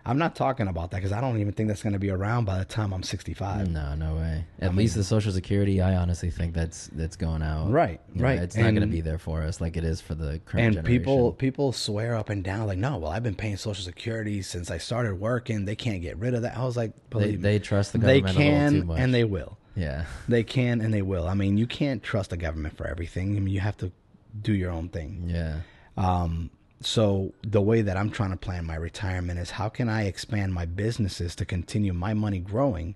[0.08, 2.46] I'm not talking about that because I don't even think that's going to be around
[2.46, 3.68] by the time I'm 65.
[3.68, 4.46] No, no way.
[4.58, 7.70] At least the Social Security, I honestly think that's that's going out.
[7.70, 8.38] Right, You know, right.
[8.38, 10.74] It's not going to be there for us like it is for the current and
[10.76, 10.84] generation.
[10.84, 14.70] people people swear up and down like no well i've been paying social security since
[14.70, 17.42] i started working they can't get rid of that i was like they, believe me,
[17.42, 18.98] they trust the they government too can much.
[18.98, 20.04] and they will yeah.
[20.26, 23.40] they can and they will i mean you can't trust the government for everything i
[23.40, 23.92] mean you have to
[24.40, 25.60] do your own thing Yeah.
[25.96, 30.04] um, so the way that i'm trying to plan my retirement is how can i
[30.04, 32.94] expand my businesses to continue my money growing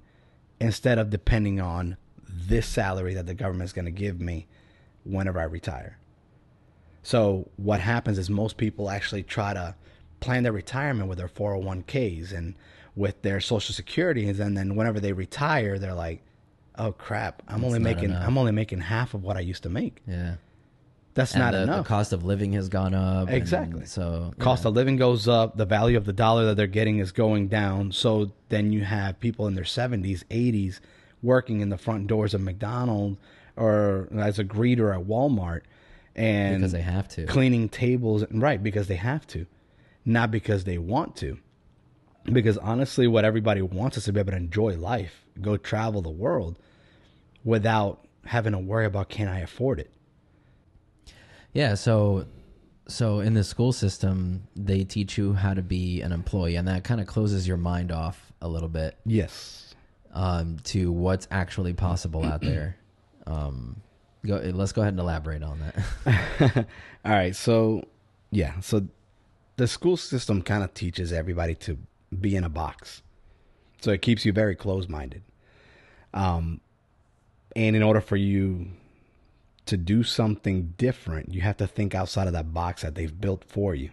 [0.61, 1.96] instead of depending on
[2.28, 4.46] this salary that the government's going to give me
[5.05, 5.98] whenever i retire
[7.02, 9.74] so what happens is most people actually try to
[10.20, 12.55] plan their retirement with their 401ks and
[12.94, 16.22] with their social securities and then whenever they retire they're like
[16.78, 18.24] oh crap i'm only making enough.
[18.26, 20.37] i'm only making half of what i used to make Yeah.
[21.14, 23.31] That's And not the, enough the cost of living has gone up.
[23.31, 23.85] Exactly.
[23.87, 24.68] so cost yeah.
[24.68, 27.92] of living goes up the value of the dollar that they're getting is going down
[27.92, 30.81] so then you have people in their 70s 80s
[31.22, 33.18] working in the front doors of mcdonald's
[33.57, 35.62] or as a greeter at walmart
[36.14, 37.27] and because they have to.
[37.27, 39.46] cleaning tables right because they have to
[40.05, 41.38] not because they want to
[42.25, 46.11] because honestly what everybody wants is to be able to enjoy life go travel the
[46.11, 46.59] world
[47.44, 49.90] without having to worry about can i afford it
[51.53, 52.27] Yeah, so
[52.88, 56.83] So in the school system, they teach you how to be an employee, and that
[56.85, 59.75] kind of closes your mind off a little bit Yes.
[60.12, 62.77] um, to what's actually possible out there.
[63.25, 63.81] Um,
[64.27, 65.61] go, let's go ahead and elaborate on
[66.05, 66.67] that.
[67.05, 67.37] All right.
[67.37, 67.85] So,
[68.33, 68.59] yeah.
[68.59, 68.88] So,
[69.59, 71.79] the school system kind of teaches everybody to
[72.21, 73.01] be in a box.
[73.81, 75.23] So it keeps you very close minded.
[76.12, 76.61] Um,
[77.55, 78.71] and in order for you
[79.66, 83.44] to do something different, you have to think outside of that box that they've built
[83.46, 83.90] for you.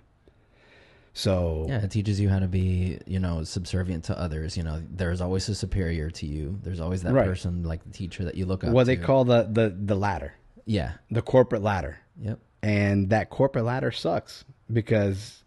[1.13, 4.55] So yeah, it teaches you how to be, you know, subservient to others.
[4.55, 6.59] You know, there's always a superior to you.
[6.63, 7.25] There's always that Right.
[7.27, 8.87] person, like the teacher, that you look up what to.
[8.87, 10.33] they call the, the the ladder,
[10.65, 11.97] yeah, the corporate ladder.
[12.21, 15.43] yep, and that corporate ladder sucks because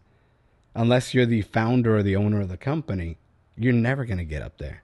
[0.75, 3.17] unless you're the founder or the owner of the company,
[3.57, 4.83] you're never going to get up there.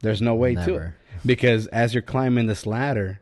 [0.00, 0.92] There's no way to it
[1.24, 3.20] because as you're climbing this ladder,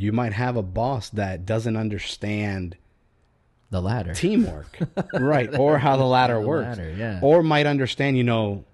[0.00, 2.76] you might have a boss that doesn't understand
[3.70, 4.14] the ladder.
[4.14, 4.78] teamwork,
[5.14, 7.20] right, or how the ladder The works, ladder, yeah.
[7.22, 8.64] or might understand, you know,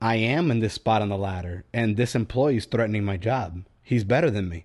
[0.00, 3.64] I am in this spot on the ladder, and this employee is threatening my job.
[3.82, 4.64] He's better than me,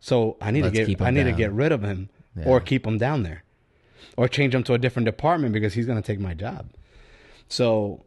[0.00, 2.44] so I need Let's to get I need to get rid of him, Yeah.
[2.46, 3.44] or keep him down there,
[4.16, 6.70] or change him to a different department because he's going to take my job.
[7.48, 8.04] So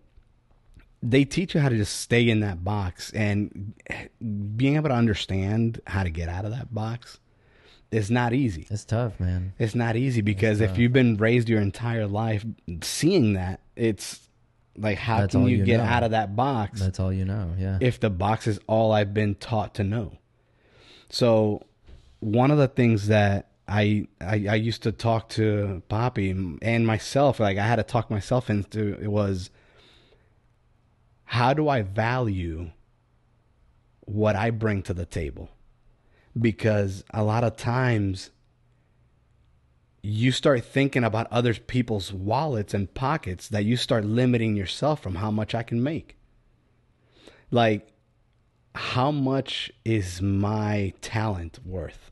[1.01, 3.73] they teach you how to just stay in that box, and
[4.57, 7.19] being able to understand how to get out of that box
[7.91, 8.67] is not easy.
[8.69, 9.53] It's tough, man.
[9.57, 12.45] It's not easy because if you've been raised your entire life
[12.81, 14.29] seeing that, it's
[14.77, 15.83] like how That's can you, you get know.
[15.83, 17.53] out of that box That's all you know.
[17.57, 17.79] Yeah.
[17.81, 20.13] if the box is all I've been taught to know?
[21.09, 21.63] So
[22.19, 27.39] one of the things that I, I I used to talk to Poppy and myself,
[27.39, 29.49] like I had to talk myself into it was
[31.25, 32.71] how do I value
[34.05, 35.49] what I bring to the table?
[36.37, 38.29] Because a lot of times
[40.01, 45.15] you start thinking about other people's wallets and pockets that you start limiting yourself from
[45.15, 46.17] how much I can make.
[47.51, 47.91] Like,
[48.75, 52.11] how much is my talent worth?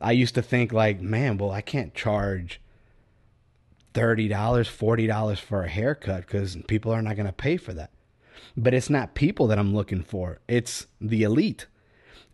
[0.00, 2.60] I used to think, like, man, well, I can't charge
[3.94, 7.90] $30, $40 for a haircut because people are not going to pay for that.
[8.56, 11.66] But it's not people that I'm looking for, it's the elite.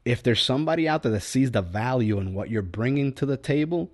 [0.04, 3.36] If there's somebody out there that sees the value in what you're bringing to the
[3.36, 3.90] table,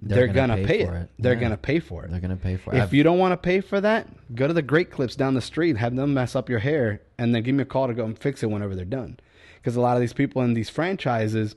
[0.00, 0.86] they're, They're gonna, gonna pay, pay it.
[0.86, 1.10] for it.
[1.18, 1.40] They're Yeah.
[1.40, 2.10] gonna pay for it.
[2.10, 2.76] They're gonna pay for it.
[2.76, 5.34] If I've- you don't want to pay for that, go to the Great Clips down
[5.34, 7.94] the street, have them mess up your hair, and then give me a call to
[7.94, 9.18] go and fix it whenever they're done.
[9.56, 11.56] Because a lot of these people in these franchises,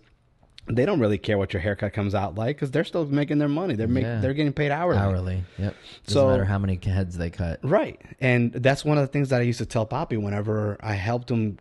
[0.68, 3.48] they don't really care what your haircut comes out like because they're still making their
[3.48, 3.76] money.
[3.76, 4.20] They're make, Yeah.
[4.22, 4.98] they're getting paid hourly.
[5.00, 5.44] hourly.
[5.60, 5.76] Yep.
[6.08, 7.60] Doesn't So- matter how many heads they cut.
[7.64, 8.02] Right.
[8.20, 11.30] And that's one of the things that I used to tell Poppy whenever I helped
[11.30, 11.58] him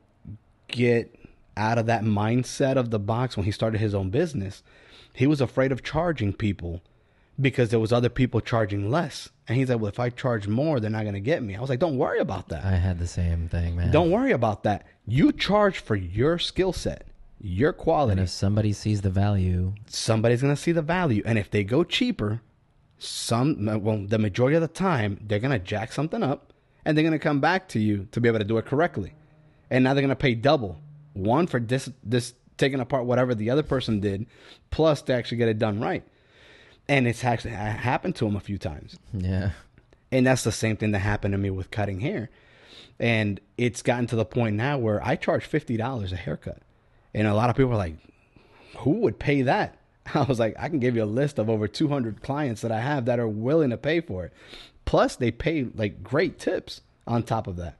[0.68, 1.14] get
[1.56, 4.62] out of that mindset of the box when he started his own business.
[5.12, 6.80] He was afraid of charging people
[7.40, 9.30] because there was other people charging less.
[9.48, 11.60] And he's like, "Well, if I charge more, they're not going to get me." I
[11.60, 12.64] was like, "Don't worry about that.
[12.64, 13.90] I had the same thing, man.
[13.90, 14.86] Don't worry about that.
[15.06, 17.06] You charge for your skill set,
[17.40, 18.12] your quality.
[18.12, 21.64] And if somebody sees the value, Somebody's going to see the value, and if they
[21.64, 22.42] go cheaper,
[22.98, 26.52] some well, the majority of the time they're going to jack something up,
[26.84, 29.14] and they're going to come back to you to be able to do it correctly,
[29.70, 30.78] and now they're going to pay double,
[31.12, 34.26] one for this this taking apart whatever the other person did,
[34.70, 36.02] plus to actually get it done right,
[36.88, 38.98] and it's actually happened to them a few times.
[39.12, 39.50] yeah,
[40.12, 42.28] And that's the same thing that happened to me with cutting hair.
[42.98, 46.58] And it's gotten to the point now where I charge fifty dollars a haircut.
[47.14, 47.96] And a lot of people are like,
[48.78, 49.76] Who would pay that?
[50.14, 52.70] I was like, I can give you a list of over two hundred clients that
[52.72, 54.32] I have that are willing to pay for it.
[54.84, 57.76] Plus they pay like great tips on top of that.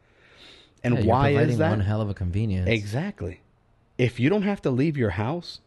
[0.82, 1.70] And Yeah, why is that?
[1.70, 2.68] One hell of a convenience.
[2.68, 3.40] Exactly.
[3.98, 5.60] If you don't have to leave your house,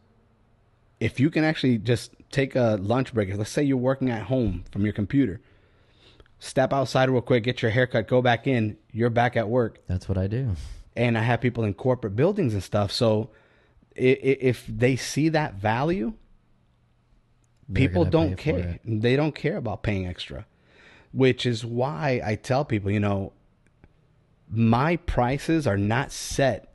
[0.99, 4.63] if you can actually just take a lunch break, let's say you're working at home
[4.71, 5.39] from your computer,
[6.39, 9.79] step outside real quick, get your haircut, go back in, you're back at work.
[9.87, 10.55] That's what I do.
[10.95, 12.91] And I have people in corporate buildings and stuff.
[12.91, 13.29] So
[13.95, 16.13] if they see that value,
[17.69, 18.79] They're people don't care.
[18.83, 20.45] They don't care about paying extra,
[21.11, 23.33] which is why I tell people, you know,
[24.49, 26.73] my prices are not set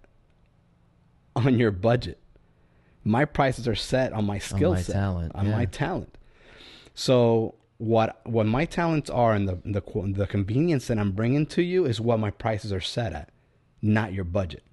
[1.37, 2.19] on your budget.
[3.05, 5.53] My prices are set on my skill my set, talent, on yeah.
[5.53, 6.19] my talent.
[6.95, 11.63] So what what my talents are and the the the convenience that I'm bringing to
[11.63, 13.31] you is what my prices are set at,
[13.81, 14.65] not your budget.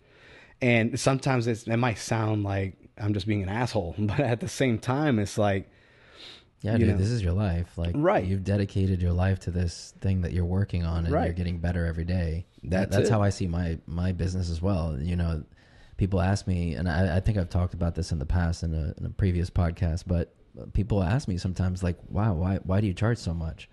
[0.62, 4.48] And sometimes it's, it might sound like I'm just being an asshole, but at the
[4.48, 5.70] same time, it's like
[6.62, 6.98] Yeah, dude, know.
[6.98, 7.78] this is your life.
[7.78, 8.26] Like, Right.
[8.26, 11.26] You've dedicated your life to this thing that you're working on, and Right.
[11.26, 12.46] you're getting better every day.
[12.70, 14.98] That- That's that's how I see my my business as well.
[15.00, 15.44] You know,
[15.98, 18.74] people ask me, and I, I think I've talked about this in the past in
[18.74, 20.34] a, in a previous podcast, but
[20.74, 23.70] people ask me sometimes like, "Wow, why why do you charge so much?"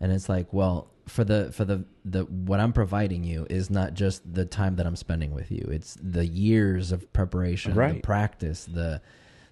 [0.00, 3.94] And it's like, well, for the for the the what I'm providing you is not
[3.94, 5.66] just the time that I'm spending with you.
[5.70, 8.02] It's the years of preparation, the Right.
[8.02, 9.00] practice, the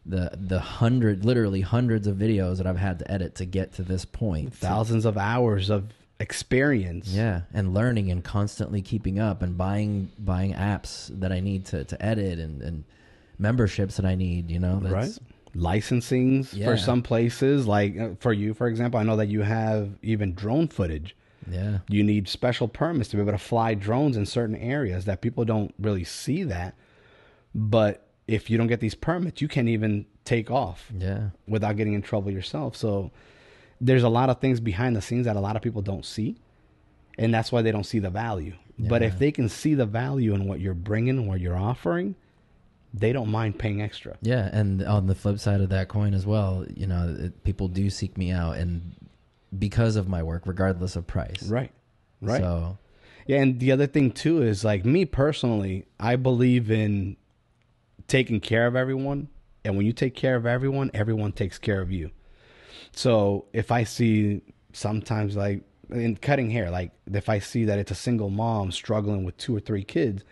[0.06, 3.82] the the hundred literally hundreds of videos that I've had to edit to get to
[3.82, 4.52] this point.
[4.52, 5.84] Thousands of hours of
[6.20, 7.08] experience.
[7.08, 11.84] Yeah, and learning and constantly keeping up and buying buying apps that I need to
[11.84, 12.84] to edit and and
[13.38, 15.10] memberships that I need, you know, right
[15.56, 16.66] licensings Yeah.
[16.66, 20.34] for some places like uh, for you for example i know that you have even
[20.34, 21.14] drone footage
[21.48, 21.78] Yeah.
[21.88, 25.44] you need special permits to be able to fly drones in certain areas that people
[25.44, 26.74] don't really see that
[27.54, 31.28] but if you don't get these permits you can't even take off Yeah.
[31.46, 33.12] without getting in trouble yourself so
[33.80, 36.36] there's a lot of things behind the scenes that a lot of people don't see
[37.18, 40.34] and that's why they don't see the value but if they can see the value
[40.34, 42.14] in what you're bringing what you're offering
[42.96, 46.24] they don't mind paying extra Yeah, and on the flip side of that coin as
[46.26, 48.94] well, you know, it, people do seek me out and
[49.58, 51.42] because of my work regardless of price.
[51.48, 51.72] right
[52.20, 52.78] right So,
[53.26, 57.16] Yeah, and the other thing too is like me personally, I believe in
[58.06, 59.28] taking care of everyone,
[59.64, 62.12] and when you take care of everyone, everyone takes care of you.
[62.94, 64.42] So if I see
[64.72, 69.24] sometimes like in cutting hair, like if I see that it's a single mom struggling
[69.24, 70.24] with two or three kids,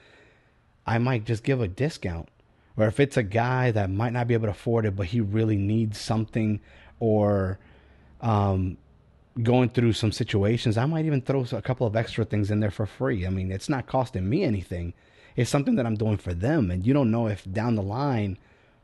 [0.87, 2.29] I might just give a discount.
[2.77, 5.21] Or if it's a guy that might not be able to afford it, but he
[5.21, 6.61] really needs something,
[7.01, 7.59] or
[8.23, 8.79] um,
[9.43, 12.71] going through some situations, I might even throw a couple of extra things in there
[12.71, 13.27] for free.
[13.27, 14.95] I mean, it's not costing me anything.
[15.37, 16.71] It's something that I'm doing for them.
[16.71, 18.39] And you don't know if down the line,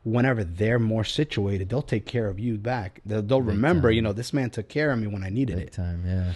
[0.04, 3.00] whenever they're more situated, they'll take care of you back.
[3.04, 3.96] They'll, they'll remember, time.
[3.96, 5.72] you know, this man took care of me when I needed big it.
[5.72, 6.32] time, yeah.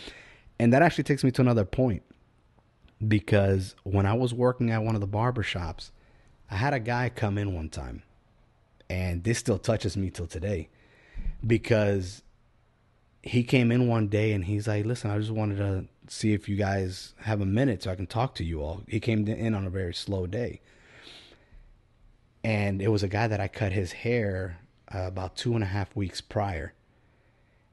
[0.59, 2.03] And that actually takes me to another point.
[3.07, 5.91] Because when I was working at one of the barber shops,
[6.51, 8.03] I had a guy come in one time.
[8.89, 10.69] And this still touches me till today.
[11.45, 12.23] Because
[13.23, 16.49] he came in one day and he's like, Listen, I just wanted to see if
[16.49, 18.83] you guys have a minute so I can talk to you all.
[18.87, 20.61] He came in on a very slow day.
[22.45, 24.59] And it was a guy that I cut his hair
[24.93, 26.75] uh, about two and a half weeks prior.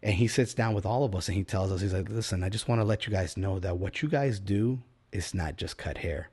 [0.01, 2.43] And he sits down with all of us and he tells us, he's like, listen,
[2.43, 5.57] I just want to let you guys know that what you guys do is not
[5.57, 6.29] just cut hair.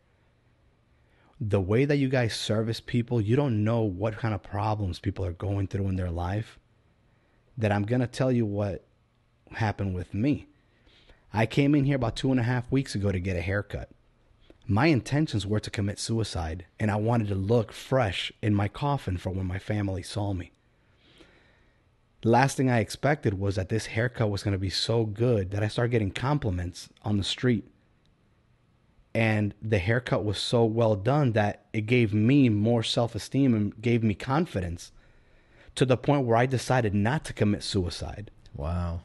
[1.40, 5.24] The way that you guys service people, you don't know what kind of problems people
[5.24, 6.58] are going through in their life.
[7.58, 8.84] That I'm going to tell you what
[9.52, 10.46] happened with me.
[11.32, 13.90] I came in here about two and a half weeks ago to get a haircut.
[14.66, 19.16] My intentions were to commit suicide, and I wanted to look fresh in my coffin
[19.16, 20.52] for when my family saw me
[22.26, 25.62] last thing I expected was that this haircut was going to be so good that
[25.62, 27.64] I started getting compliments on the street.
[29.14, 33.80] And the haircut was so well done that it gave me more self esteem and
[33.80, 34.92] gave me confidence
[35.74, 38.30] to the point where I decided not to commit suicide.
[38.54, 39.00] Wow.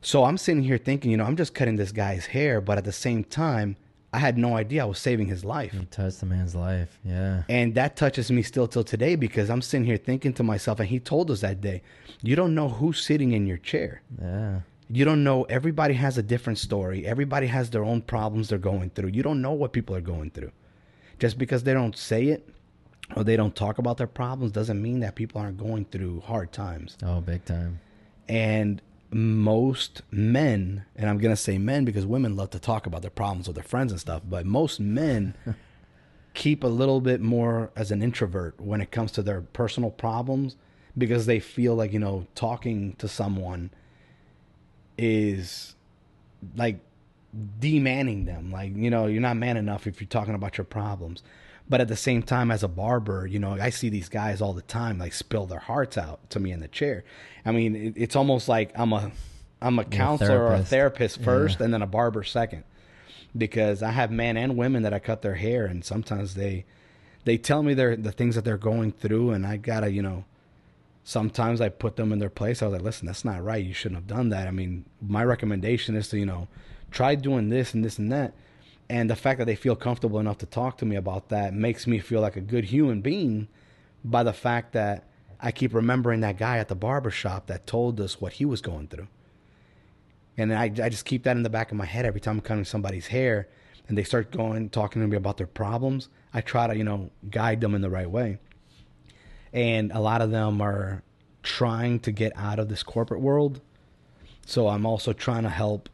[0.00, 2.84] So I'm sitting here thinking, you know, I'm just cutting this guy's hair, but at
[2.84, 3.76] the same time,
[4.12, 5.74] I had no idea I was saving his life.
[5.74, 6.98] You touched the man's life.
[7.04, 7.42] Yeah.
[7.48, 10.88] And that touches me still till today because I'm sitting here thinking to myself, and
[10.88, 11.82] he told us that day,
[12.22, 14.00] you don't know who's sitting in your chair.
[14.20, 14.60] Yeah.
[14.90, 15.42] You don't know.
[15.44, 17.06] Everybody has a different story.
[17.06, 19.10] Everybody has their own problems they're going through.
[19.10, 20.52] You don't know what people are going through.
[21.18, 22.48] Just because they don't say it
[23.14, 26.52] or they don't talk about their problems doesn't mean that people aren't going through hard
[26.52, 26.96] times.
[27.02, 27.80] Oh, big time.
[28.28, 28.80] And
[29.10, 33.10] most men, and I'm going to say men because women love to talk about their
[33.10, 35.34] problems with their friends and stuff, but most men
[36.34, 40.56] keep a little bit more as an introvert when it comes to their personal problems
[40.96, 43.70] because they feel like, you know, talking to someone
[44.96, 45.74] is
[46.56, 46.80] like
[47.60, 48.50] demanning them.
[48.50, 51.22] Like, you know, you're not man enough if you're talking about your problems.
[51.70, 54.54] But at the same time, as a barber, you know, I see these guys all
[54.54, 57.04] the time like spill their hearts out to me in the chair.
[57.44, 59.10] I mean, it, it's almost like I'm a
[59.60, 60.70] I'm a counselor or a therapist.
[60.70, 61.64] therapist first, Yeah.
[61.66, 62.64] and then a barber second,
[63.36, 66.64] because I have men and women that I cut their hair, and sometimes they
[67.24, 70.24] they tell me their the things that they're going through, and I gotta you know
[71.04, 72.62] sometimes I put them in their place.
[72.62, 73.64] I was like, listen, that's not right.
[73.64, 74.46] You shouldn't have done that.
[74.46, 76.48] I mean, my recommendation is to, you know,
[76.90, 78.34] try doing this and this and that.
[78.90, 81.86] And the fact that they feel comfortable enough to talk to me about that makes
[81.86, 83.48] me feel like a good human being
[84.04, 85.04] by the fact that
[85.40, 88.60] I keep remembering that guy at the barber shop that told us what he was
[88.60, 89.08] going through.
[90.36, 92.40] And I, I just keep that in the back of my head every time I'm
[92.40, 93.48] cutting somebody's hair
[93.88, 96.08] and they start going, talking to me about their problems.
[96.32, 98.38] I try to, you know, guide them in the right way
[99.52, 101.02] and a lot of them are
[101.42, 103.60] trying to get out of this corporate world.
[104.46, 105.88] So I'm also trying to help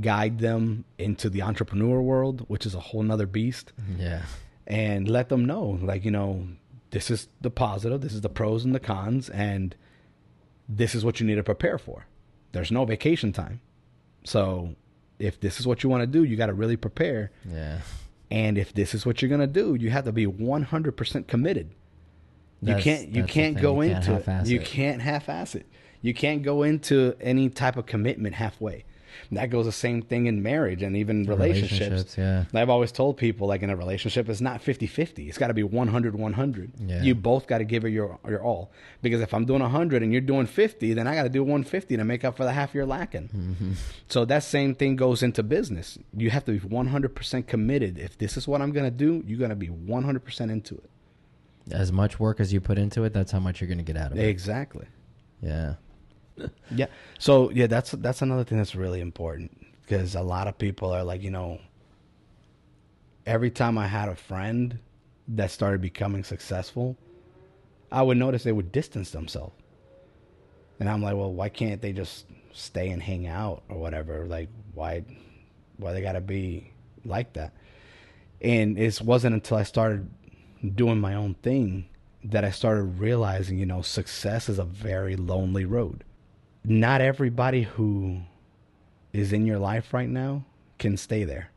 [0.00, 4.22] guide them into the entrepreneur world, which is a whole nother beast, Yeah.
[4.66, 6.48] and let them know, like, you know,
[6.90, 9.74] this is the positive, this is the pros and the cons, and
[10.68, 12.06] this is what you need to prepare for.
[12.52, 13.60] There's no vacation time.
[14.24, 14.74] So
[15.18, 17.30] if this is what you want to do, you got to really prepare.
[17.48, 17.80] Yeah.
[18.30, 21.70] And if this is what you're going to do, you have to be 100% committed.
[22.60, 24.46] You That's- can't you can't go You can't into it.
[24.48, 25.66] You can't half-ass it.
[26.00, 28.84] You can't go into any type of commitment halfway.
[29.32, 31.80] That goes the same thing in marriage and even relationships.
[31.80, 32.44] Relationships, yeah.
[32.60, 35.28] I've always told people like in a relationship it's not 50-50.
[35.28, 36.70] It's got to be 100-100.
[36.78, 37.02] Yeah.
[37.02, 38.72] You both got to give it your your all.
[39.02, 41.96] Because if I'm doing 100 and you're doing 50, then I got to do 150
[41.96, 43.28] to make up for the half you're lacking.
[43.28, 43.72] Mm-hmm.
[44.08, 45.98] So that same thing goes into business.
[46.16, 47.98] You have to be 100% committed.
[47.98, 50.90] If this is what I'm going to do, you're going to be 100% into it.
[51.70, 53.96] As much work as you put into it, that's how much you're going to get
[53.96, 54.28] out of it.
[54.28, 54.86] Exactly.
[55.40, 55.74] Yeah.
[56.70, 56.86] Yeah.
[57.18, 61.04] So yeah, that's that's another thing that's really important because a lot of people are
[61.04, 61.60] like, you know,
[63.26, 64.78] every time I had a friend
[65.28, 66.96] that started becoming successful,
[67.92, 69.54] I would notice they would distance themselves.
[70.80, 74.26] And I'm like, well, why can't they just stay and hang out or whatever?
[74.26, 75.04] Like, why,
[75.76, 76.72] why they gotta be
[77.04, 77.52] like that?
[78.40, 80.10] And it wasn't until I started
[80.74, 81.86] doing my own thing
[82.24, 86.04] that I started realizing, you know, success is a very lonely road.
[86.64, 88.20] Not everybody who
[89.12, 90.44] is in your life right now
[90.78, 91.50] can stay there.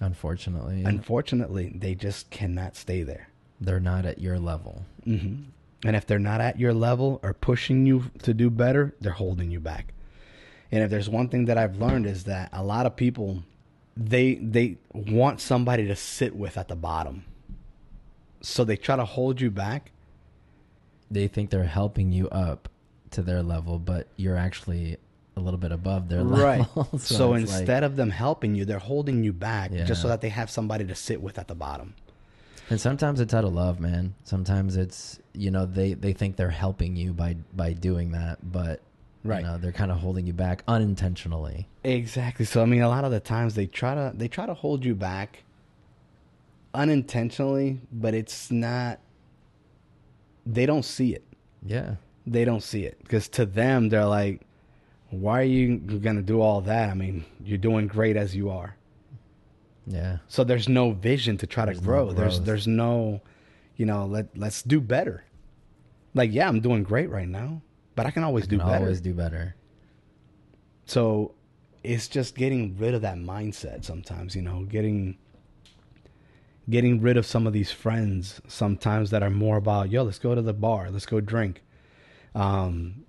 [0.00, 0.88] Unfortunately, yeah.
[0.88, 3.28] Unfortunately, they just cannot stay there.
[3.60, 4.84] they're not at your level.
[5.04, 5.44] hmm
[5.84, 9.50] And if they're not at your level or pushing you to do better, they're holding
[9.50, 9.94] you back.
[10.72, 13.44] And if there's one thing that I've learned is that a lot of people
[13.96, 17.24] they they want somebody to sit with at the bottom.
[18.40, 19.92] So they try to hold you back.
[21.10, 22.68] They think they're helping you up
[23.14, 24.96] to their level, but you're actually
[25.36, 26.58] a little bit above their Right.
[26.76, 26.98] level.
[26.98, 30.28] so like- instead of them helping you, they're holding you back just so that they
[30.28, 31.94] have somebody to sit with at the bottom.
[32.70, 34.14] and sometimes it's out of love, man.
[34.24, 38.80] Sometimes it's you know they they think they're helping you by by doing that, but
[39.24, 39.40] Right.
[39.40, 41.66] you know, they're kind of holding you back unintentionally.
[41.82, 42.44] Exactly.
[42.46, 44.84] So I mean, a lot of the times they try to they try to hold
[44.84, 45.42] you back
[46.72, 48.98] unintentionally, but it's not.
[50.46, 51.24] They don't see it.
[51.64, 51.96] Yeah.
[52.26, 54.40] They don't see it because to them they're like,
[55.10, 56.90] "Why are you gonna do all that?
[56.90, 58.76] I mean, you're doing great as you are."
[59.86, 60.18] Yeah.
[60.28, 62.12] So there's no vision to try There's to no grow.
[62.12, 63.20] there's there's no,
[63.76, 65.24] you know, let let's do better.
[66.14, 67.60] Like yeah, I'm doing great right now,
[67.94, 68.84] but I can always do Can better.
[68.84, 69.54] always do better.
[70.86, 71.34] So
[71.82, 75.18] it's just getting rid of that mindset sometimes, you know, getting
[76.70, 80.34] getting rid of some of these friends sometimes that are more about, yo, let's go
[80.34, 81.62] to the bar, let's go drink.
[82.34, 83.04] Um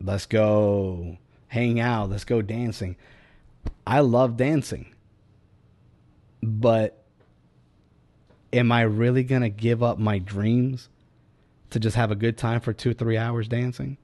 [0.00, 1.16] let's go
[1.48, 2.96] hang out, let's go dancing.
[3.86, 4.94] I love dancing.
[6.42, 7.02] But
[8.52, 10.88] am I really going to give up my dreams
[11.70, 13.96] to just have a good time for 2 or 3 hours dancing?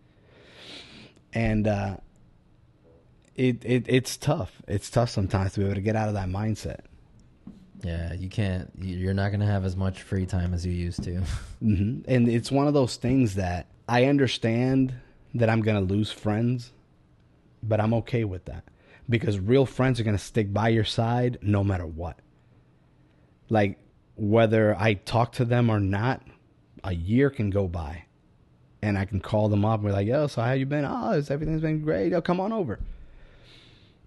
[1.32, 1.96] And uh
[3.34, 4.60] it, it it's tough.
[4.68, 6.80] It's tough sometimes to be able to get out of that mindset.
[7.82, 8.70] Yeah, you can't.
[8.78, 11.16] you- You're not gonna have as much free time as you used to.
[11.60, 14.94] hmm And it's one of those things that I understand
[15.34, 16.72] that I'm going to lose friends,
[17.62, 18.64] but I'm okay with that
[19.06, 22.18] because real friends are going to stick by your side no matter what.
[23.50, 23.78] Like
[24.16, 26.22] whether I talk to them or not,
[26.82, 28.04] a year can go by,
[28.80, 30.86] and I can call them up and be like, "Yo, so how you been?
[30.86, 32.12] Oh, everything's been great.
[32.12, 32.80] Yo, come on over."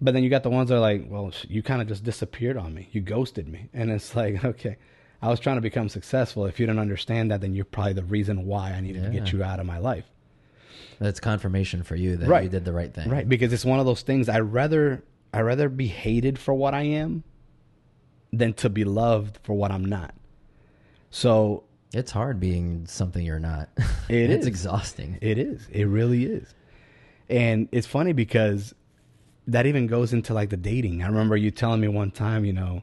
[0.02, 2.56] But then you got the ones that are like, "Well, you kind of just disappeared
[2.56, 2.88] on me.
[2.90, 4.78] You ghosted me," and it's like, okay.
[5.22, 6.46] I was trying to become successful.
[6.46, 9.32] If you don't understand that, then you're probably the reason why I needed to get
[9.32, 10.04] you out of my life.
[10.98, 13.10] That's confirmation for you that you did the right thing.
[13.10, 14.28] Right, because it's one of those things.
[14.28, 15.02] I rather
[15.32, 17.22] I rather be hated for what I am
[18.32, 20.14] than to be loved for what I'm not.
[21.10, 23.68] So It's hard being something you're not.
[24.08, 24.46] It it's is.
[24.46, 25.18] exhausting.
[25.20, 25.66] it is.
[25.70, 26.54] It really is.
[27.28, 28.72] And it's funny because
[29.48, 31.02] that even goes into like the dating.
[31.02, 32.82] I remember you telling me one time, you know,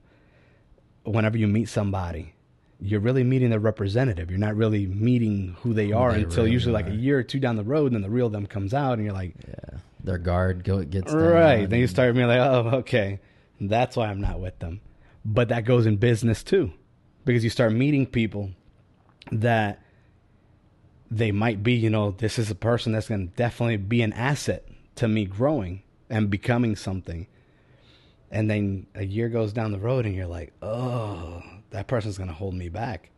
[1.04, 2.34] whenever you meet somebody,
[2.80, 4.30] you're really meeting their representative.
[4.30, 7.24] You're not really meeting who they are they until really usually like a year or
[7.24, 9.80] two down the road, and then the real them comes out, and you're like, Yeah.
[10.04, 11.70] Their guard go gets Right.
[11.70, 13.22] Then you start being like, oh, okay.
[13.62, 14.82] That's why I'm not with them.
[15.24, 16.74] But that goes in business too.
[17.24, 18.52] Because you start meeting people
[19.32, 19.82] that
[21.10, 24.12] they might be, you know, this is a person that's going to definitely be an
[24.12, 27.28] asset to me growing and becoming something.
[28.34, 32.30] And then a year goes down the road and you're like, oh, that person's going
[32.30, 33.12] to hold me back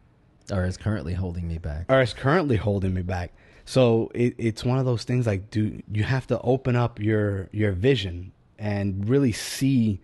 [0.51, 1.86] or is currently holding me back.
[1.89, 3.32] or is currently holding me back.
[3.63, 7.49] So it, it's one of those things like do you have to open up your
[7.51, 9.99] your vision and really see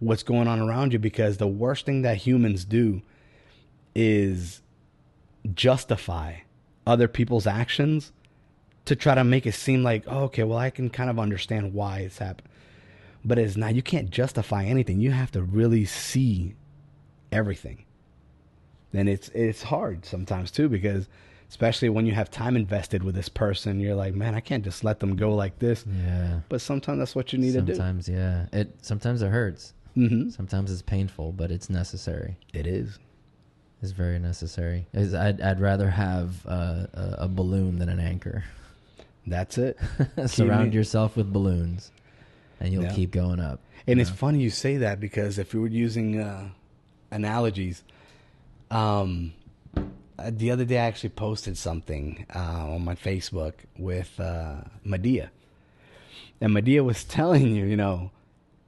[0.00, 3.00] what's going on around you because the worst thing that humans do
[3.94, 4.62] is
[5.54, 6.34] justify
[6.86, 8.12] other people's actions
[8.84, 11.72] to try to make it seem like, oh, okay, well, I can kind of understand
[11.72, 12.48] why it's happened.
[13.24, 15.00] But it's not, you can't justify anything.
[15.00, 16.54] You have to really see
[17.30, 17.84] everything.
[18.92, 21.08] And it's it's hard sometimes too because
[21.48, 24.84] especially when you have time invested with this person, you're like, man, I can't just
[24.84, 25.84] let them go like this.
[25.86, 26.40] Yeah.
[26.48, 27.74] But sometimes that's what you need to do.
[27.74, 28.46] Sometimes, yeah.
[28.52, 29.74] It sometimes it hurts.
[29.94, 32.36] hmm Sometimes it's painful, but it's necessary.
[32.52, 32.98] It is.
[33.82, 34.86] It's very necessary.
[34.92, 38.44] Is I'd I'd rather have uh, a, a balloon than an anchor.
[39.26, 39.78] That's it.
[40.26, 41.90] Surround yourself with balloons,
[42.60, 42.92] and you'll Yeah.
[42.92, 43.60] keep going up.
[43.86, 44.16] And it's Yeah.
[44.16, 46.50] funny you say that because if we were using uh,
[47.10, 47.82] analogies,
[48.70, 49.32] um,
[49.76, 55.30] uh, the other day I actually posted something uh, on my Facebook with uh, Madea,
[56.40, 58.10] and Madea was telling you, you know,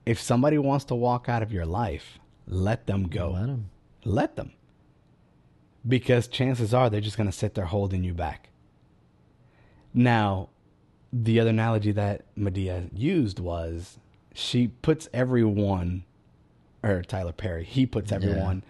[0.06, 3.30] if somebody wants to walk out of your life, let them go.
[3.32, 3.70] Let 'em.
[4.04, 4.50] Let them,
[5.86, 8.48] because chances are they're just going to sit there holding you back.
[9.94, 10.48] Now,
[11.12, 13.98] the other analogy that Madea used was
[14.34, 16.04] she puts everyone,
[16.82, 18.16] or Tyler Perry, he puts Yeah.
[18.16, 18.62] everyone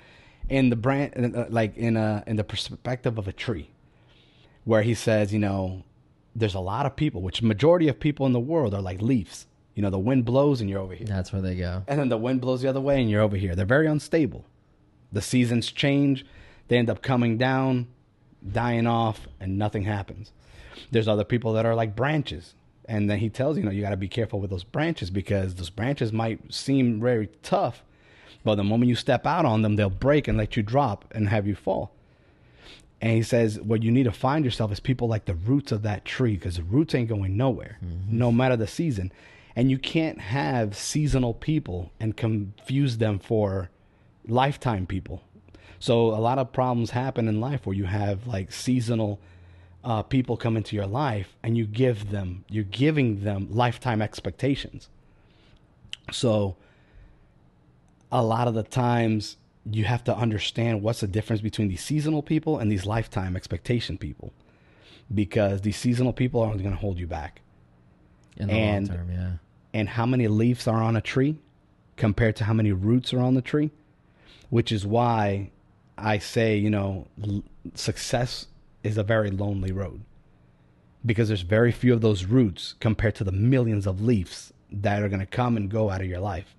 [0.48, 3.70] in the brand, uh, like in a in the perspective of a tree,
[4.64, 5.84] where he says, you know,
[6.34, 9.46] there's a lot of people, which majority of people in the world are like leaves.
[9.74, 11.82] You know, the wind blows and you're over here, That's where they go.
[11.88, 13.54] and then the wind blows the other way and you're over here.
[13.54, 14.44] They're very unstable.
[15.12, 16.26] The seasons change,
[16.68, 17.86] they end up coming down,
[18.50, 20.32] dying off, and nothing happens.
[20.90, 22.54] There's other people that are like branches.
[22.86, 25.10] And then he tells you, you know, you got to be careful with those branches
[25.10, 27.82] because those branches might seem very tough,
[28.44, 31.28] but the moment you step out on them, they'll break and let you drop and
[31.28, 31.92] have you fall.
[33.00, 35.82] And he says, what you need to find yourself is people like the roots of
[35.82, 38.16] that tree because the roots ain't going nowhere, mm-hmm.
[38.16, 39.12] no matter the season.
[39.56, 43.70] And you can't have seasonal people and confuse them for
[44.26, 45.22] lifetime people.
[45.78, 49.18] So a lot of problems happen in life where you have like seasonal
[49.84, 54.88] uh, people come into your life and you give them, you're giving them lifetime expectations.
[56.10, 56.56] So
[58.10, 59.36] a lot of the times
[59.70, 63.96] you have to understand what's the difference between these seasonal people and these lifetime expectation
[63.96, 64.32] people
[65.12, 67.40] because these seasonal people are going to hold you back
[68.36, 69.30] In the And- long term, yeah.
[69.72, 71.38] and how many leaves are on a tree
[71.96, 73.70] compared to how many roots are on the tree
[74.50, 75.50] which is why
[75.98, 77.42] i say you know l-
[77.74, 78.46] success
[78.82, 80.02] is a very lonely road
[81.04, 85.08] because there's very few of those roots compared to the millions of leaves that are
[85.08, 86.54] going to come and go out of your life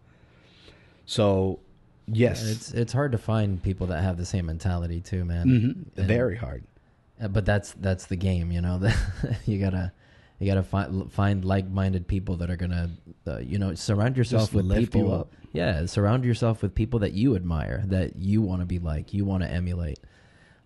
[1.05, 1.59] so
[2.07, 5.47] yes It's it's hard to find people that have the same mentality too, man.
[5.47, 5.97] Mhm.
[5.97, 6.63] And- very hard
[7.21, 8.81] Uh, but that's that's the game, you know.
[9.45, 9.91] you gotta
[10.39, 12.89] you gotta find find like minded people that are gonna,
[13.27, 15.13] uh, you know, surround yourself Just with you people.
[15.13, 15.33] up.
[15.53, 19.23] Yeah, surround yourself with people that you admire, that you want to be like, you
[19.23, 19.99] want to emulate,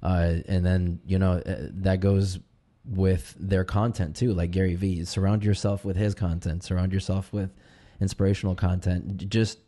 [0.03, 2.39] uh, and then you know uh, that goes
[2.85, 4.33] with their content too.
[4.33, 6.63] Like Gary Vee, surround yourself with his content.
[6.63, 7.51] Surround yourself with
[7.99, 9.29] inspirational content.
[9.29, 9.59] Just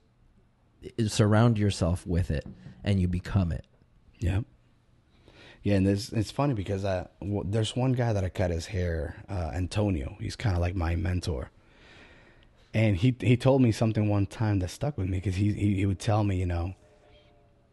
[0.86, 2.46] uh, surround yourself with it,
[2.84, 3.66] and you become it.
[4.20, 4.42] Yeah.
[5.62, 8.68] Yeah, and there's, it's funny because uh, w- there's one guy that I cut his
[8.68, 10.16] hair, uh, Antonio.
[10.22, 11.52] He's kind of like my mentor,
[12.74, 15.76] and he he told me something one time that stuck with me because he, he
[15.76, 16.76] he would tell me, you know,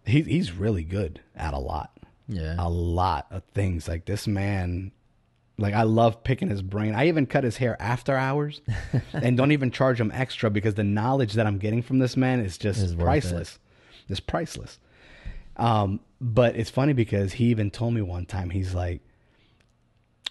[0.04, 1.95] he he's really good at a lot,
[2.28, 2.56] Yeah.
[2.58, 3.86] a lot of things.
[3.88, 4.90] Like this man,
[5.58, 6.94] like I love picking his brain.
[6.94, 8.60] I even cut his hair after hours,
[9.12, 12.40] and don't even charge him extra because the knowledge that I'm getting from this man
[12.40, 13.04] is just Is worth it.
[13.04, 13.58] priceless.
[14.08, 14.78] It's priceless.
[15.56, 19.00] Um, but it's funny because he even told me one time, he's like,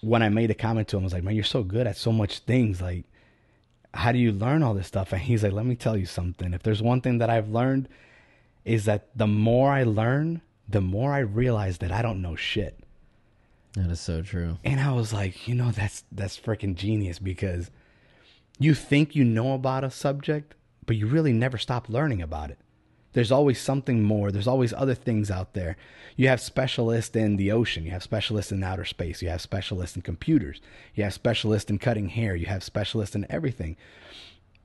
[0.02, 1.96] when I made a comment to him, I was like, man, you're so good at
[1.96, 2.80] so much things.
[2.80, 3.04] Like,
[3.94, 5.12] how do you learn all this stuff?
[5.12, 6.52] And he's like, let me tell you something.
[6.54, 7.88] If there's one thing that I've learned,
[8.64, 12.78] is that the more I learn, the more I realize that I don't know shit.
[13.74, 14.58] That is so true.
[14.64, 17.70] And I was like, you know, that's that's freaking genius because
[18.58, 20.54] you think you know about a subject,
[20.86, 22.58] but you really never stop learning about it.
[23.12, 24.30] There's always something more.
[24.30, 25.76] There's always other things out there.
[26.16, 27.84] You have specialists in the ocean.
[27.84, 29.22] You have specialists in outer space.
[29.22, 30.60] You have specialists in computers.
[30.94, 32.36] You have specialists in cutting hair.
[32.36, 33.76] You have specialists in everything.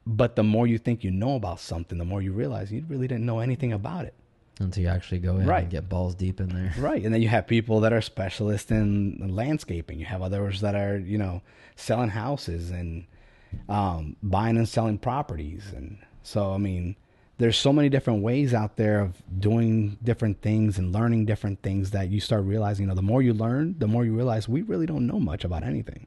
[0.05, 3.07] But the more you think you know about something, the more you realize you really
[3.07, 4.15] didn't know anything about it.
[4.61, 5.63] Until you actually go in Right.
[5.63, 6.73] and get balls deep in there.
[6.79, 7.03] Right.
[7.03, 9.99] And then you have people that are specialists in landscaping.
[9.99, 11.41] You have others that are, you know,
[11.75, 13.05] selling houses and
[13.69, 15.71] um, buying and selling properties.
[15.75, 16.95] And so, I mean,
[17.37, 21.91] there's so many different ways out there of doing different things and learning different things
[21.91, 24.61] that you start realizing, you know, the more you learn, the more you realize we
[24.61, 26.05] really don't know much about anything.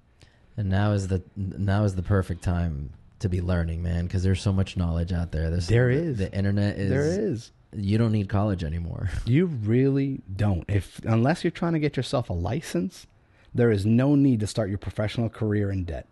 [0.56, 4.40] And now is the now is the perfect time to be learning, man, because there's
[4.40, 5.50] so much knowledge out there.
[5.50, 6.12] There's, There the.
[6.12, 6.90] The internet is.
[6.90, 7.50] there is.
[7.76, 9.10] You don't need college anymore.
[9.26, 10.64] You really don't.
[10.68, 13.06] If unless you're trying to get yourself a license,
[13.54, 16.06] there is no need to start your professional career in debt.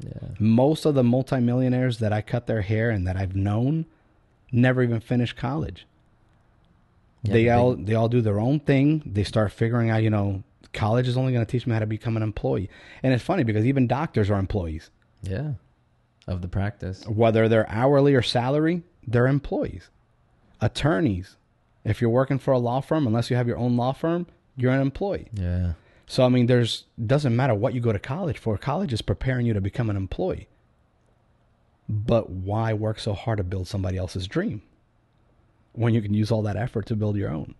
[0.00, 0.28] Yeah.
[0.38, 3.86] Most of the multimillionaires that I cut their hair and that I've known
[4.50, 5.86] never even finished college.
[7.22, 9.02] Yeah, they the all they all do their own thing.
[9.06, 11.86] They start figuring out, you know, college is only going to teach me how to
[11.86, 12.68] become an employee.
[13.02, 14.90] And it's funny because even doctors are employees.
[15.22, 15.52] Yeah.
[16.26, 17.06] Of the practice.
[17.06, 19.90] Whether they're hourly or salary, they're employees.
[20.64, 21.36] Attorneys,
[21.84, 24.72] if you're working for a law firm, unless you have your own law firm, you're
[24.72, 25.28] an employee.
[25.34, 25.74] Yeah.
[26.06, 28.56] So I mean, there's doesn't matter what you go to college for.
[28.56, 30.48] College is preparing you to become an employee.
[31.86, 34.62] But why work so hard to build somebody else's dream
[35.72, 37.54] when you can use all that effort to build your own?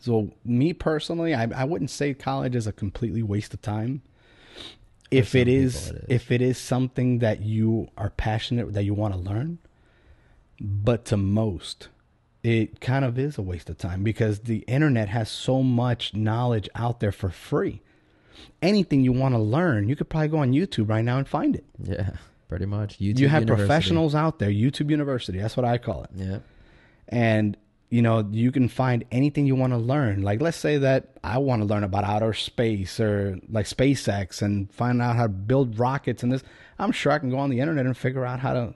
[0.00, 4.00] So me personally, I, I wouldn't say college is a completely waste of time.
[5.10, 8.94] If it is, it is, if it is something that you are passionate that you
[8.94, 9.58] want to learn,
[10.64, 11.88] but to most,
[12.42, 16.68] it kind of is a waste of time because the internet has so much knowledge
[16.74, 17.82] out there for free.
[18.62, 21.54] Anything you want to learn, you could probably go on YouTube right now and find
[21.54, 21.64] it.
[21.82, 22.10] Yeah.
[22.48, 22.98] Pretty much.
[22.98, 23.66] YouTube you have University.
[23.66, 26.10] professionals out there, YouTube University, that's what I call it.
[26.14, 26.38] Yeah.
[27.08, 27.56] And
[27.90, 30.22] you know, you can find anything you want to learn.
[30.22, 34.72] Like let's say that I want to learn about outer space or like SpaceX and
[34.72, 36.42] find out how to build rockets and this.
[36.78, 38.74] I'm sure I can go on the internet and figure out how to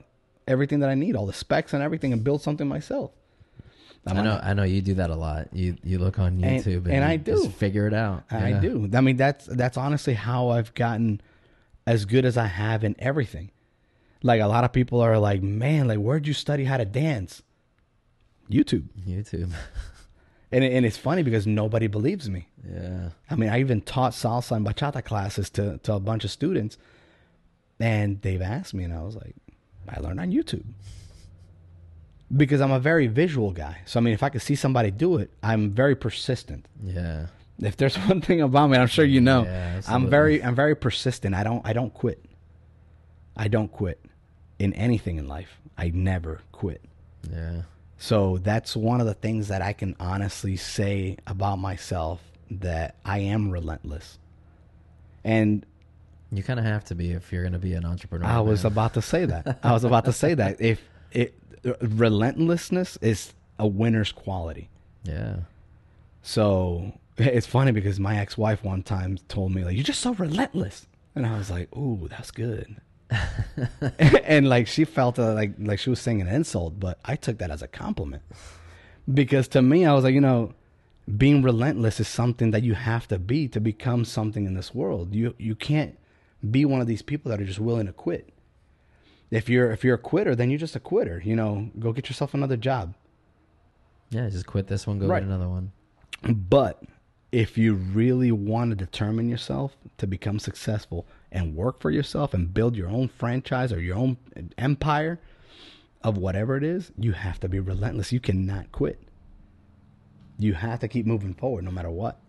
[0.49, 3.11] everything that I need, all the specs and everything and build something myself.
[4.07, 4.39] I might know.
[4.41, 5.49] I know you do that a lot.
[5.53, 7.49] You you look on YouTube and, and I you just do.
[7.49, 8.23] figure it out.
[8.31, 8.59] I Yeah.
[8.61, 8.89] do.
[8.93, 11.21] I mean, that's that's honestly how I've gotten
[11.85, 13.51] as good as I have in everything.
[14.23, 17.43] Like a lot of people are like, "Man, like where'd you study how to dance?"
[18.49, 18.85] YouTube.
[19.07, 19.51] YouTube.
[20.51, 22.47] And and it's funny because nobody believes me.
[22.67, 23.09] yeah.
[23.29, 26.75] I mean, I even taught salsa and bachata classes to to a bunch of students,
[27.79, 29.35] and they've asked me, and I was like,
[29.95, 30.65] "I learned on YouTube."
[32.35, 33.79] Because I'm a very visual guy.
[33.85, 36.67] So I mean, if I could see somebody do it, I'm very persistent.
[36.83, 37.27] Yeah.
[37.59, 40.75] If there's one thing about me, I'm sure you know, Yeah, I'm very I'm very
[40.75, 41.33] persistent.
[41.35, 42.23] I don't I don't quit.
[43.35, 43.99] I don't quit
[44.59, 45.59] in anything in life.
[45.77, 46.83] I never quit.
[47.31, 47.61] Yeah.
[47.97, 52.21] So that's one of the things that I can honestly say about myself
[52.51, 54.19] that I am relentless.
[55.23, 55.65] And
[56.31, 58.27] You kind of have to be if you're going to be an entrepreneur.
[58.27, 58.73] I was man.
[58.73, 59.59] about to say that.
[59.63, 61.35] I was about to say that if it
[61.81, 64.69] relentlessness is a winner's quality.
[65.03, 65.37] Yeah.
[66.21, 70.87] So it's funny because my ex-wife one time told me like you're just so relentless,
[71.15, 72.77] and I was like, "Ooh, that's good."
[73.99, 77.39] and like she felt uh, like like she was saying an insult, but I took
[77.39, 78.23] that as a compliment
[79.11, 80.53] because to me, I was like, you know,
[81.17, 85.13] being relentless is something that you have to be to become something in this world.
[85.13, 85.97] You you can't
[86.47, 88.29] be one of these people that are just willing to quit.
[89.31, 91.21] If you're if you're a quitter, then you're just a quitter.
[91.23, 92.93] You know, go get yourself another job.
[94.09, 94.27] Yeah.
[94.29, 95.19] Just quit this one, go Right.
[95.19, 95.71] get another one.
[96.23, 96.81] But
[97.31, 102.51] if you really want to determine yourself to become successful and work for yourself and
[102.51, 104.17] build your own franchise or your own
[104.57, 105.19] empire
[106.01, 108.11] of whatever it is, you have to be relentless.
[108.11, 108.99] You cannot quit.
[110.39, 112.19] You have to keep moving forward no matter what.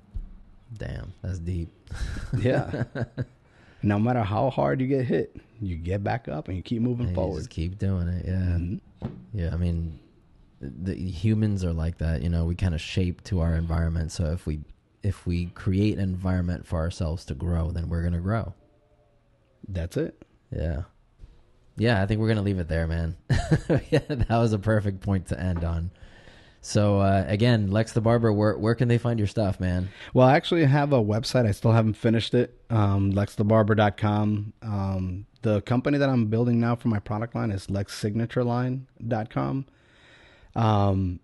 [0.77, 1.15] Damn.
[1.23, 1.71] That's deep.
[2.39, 2.85] Yeah.
[3.83, 7.07] No matter how hard you get hit, you get back up and you keep moving
[7.07, 7.39] And forward.
[7.39, 8.26] just keep doing it.
[8.26, 8.33] Yeah.
[8.35, 8.81] Mhm.
[9.33, 9.51] Yeah.
[9.53, 9.99] I mean,
[10.61, 12.22] the humans are like that.
[12.22, 14.12] You know, we kind of shape to our environment.
[14.12, 14.61] So if we
[15.03, 18.53] if we create an environment for ourselves to grow, then we're gonna grow.
[19.68, 20.22] That's it.
[20.55, 20.83] Yeah.
[21.76, 23.16] Yeah, I think we're gonna leave it there, man.
[23.91, 25.91] yeah, that was a perfect point to end on.
[26.63, 29.89] So uh, again, Lex the Barber, where where can they find your stuff, man?
[30.13, 31.47] Well, I actually have a website.
[31.47, 32.61] I still haven't finished it.
[32.69, 34.53] Um, LexTheBarber.com.
[34.63, 39.67] Um, the company that I'm building now for my product line is LexSignatureLine.com.
[40.55, 41.21] Um,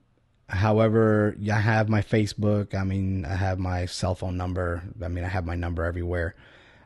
[0.48, 2.74] however, I have my Facebook.
[2.74, 4.82] I mean, I have my cell phone number.
[5.02, 6.34] I mean, I have my number everywhere.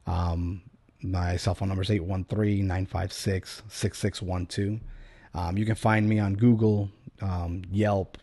[0.07, 0.63] Um,
[1.03, 4.81] my cell phone number is 813 956 6612.
[5.35, 6.91] Um, You can find me on Google,
[7.23, 8.19] um, Yelp,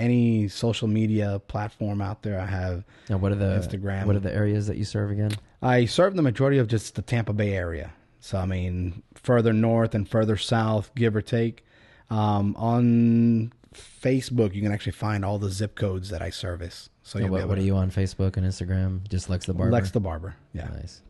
[0.00, 2.40] any social media platform out there.
[2.40, 4.06] I have Now, what are the Instagram.
[4.06, 5.32] What are the areas that you serve again?
[5.62, 7.92] I serve the majority of just the Tampa Bay area.
[8.20, 11.64] So I mean, further north and further south, give or take.
[12.08, 16.88] Um, on Facebook, you can actually find all the zip codes that I service.
[17.02, 19.08] So And you'll what, what to- are you on Facebook and Instagram?
[19.08, 19.72] Just Lex the Barber.
[19.72, 20.34] Lex the Barber.
[20.52, 20.68] Yeah.
[20.68, 21.02] Nice.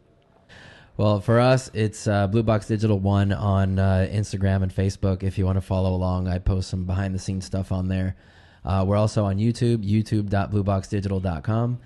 [0.97, 5.23] Well, for us, it's uh, Blue Box Digital One on uh, Instagram and Facebook.
[5.23, 8.17] If you want to follow along, I post some behind the scenes stuff on there.
[8.65, 11.79] Uh, we're also on YouTube, youtube.blueboxdigital.com.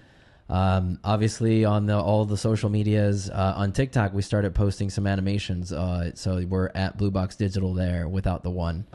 [0.48, 5.06] Um, obviously, on the, all the social medias, uh, on TikTok, we started posting some
[5.06, 5.72] animations.
[5.72, 8.86] Uh, so we're at Blue Box Digital there without the one.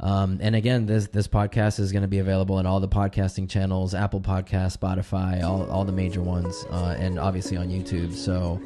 [0.00, 3.48] Um, and again, this this podcast is going to be available in all the podcasting
[3.48, 8.12] channels: Apple Podcast, Spotify, all all the major ones, uh, and obviously on YouTube.
[8.12, 8.60] So,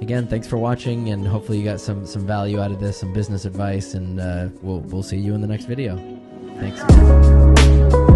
[0.00, 3.12] again, thanks for watching, and hopefully you got some some value out of this, some
[3.12, 6.21] business advice, and uh, we'll we'll see you in the next video.
[6.62, 8.11] Thanks.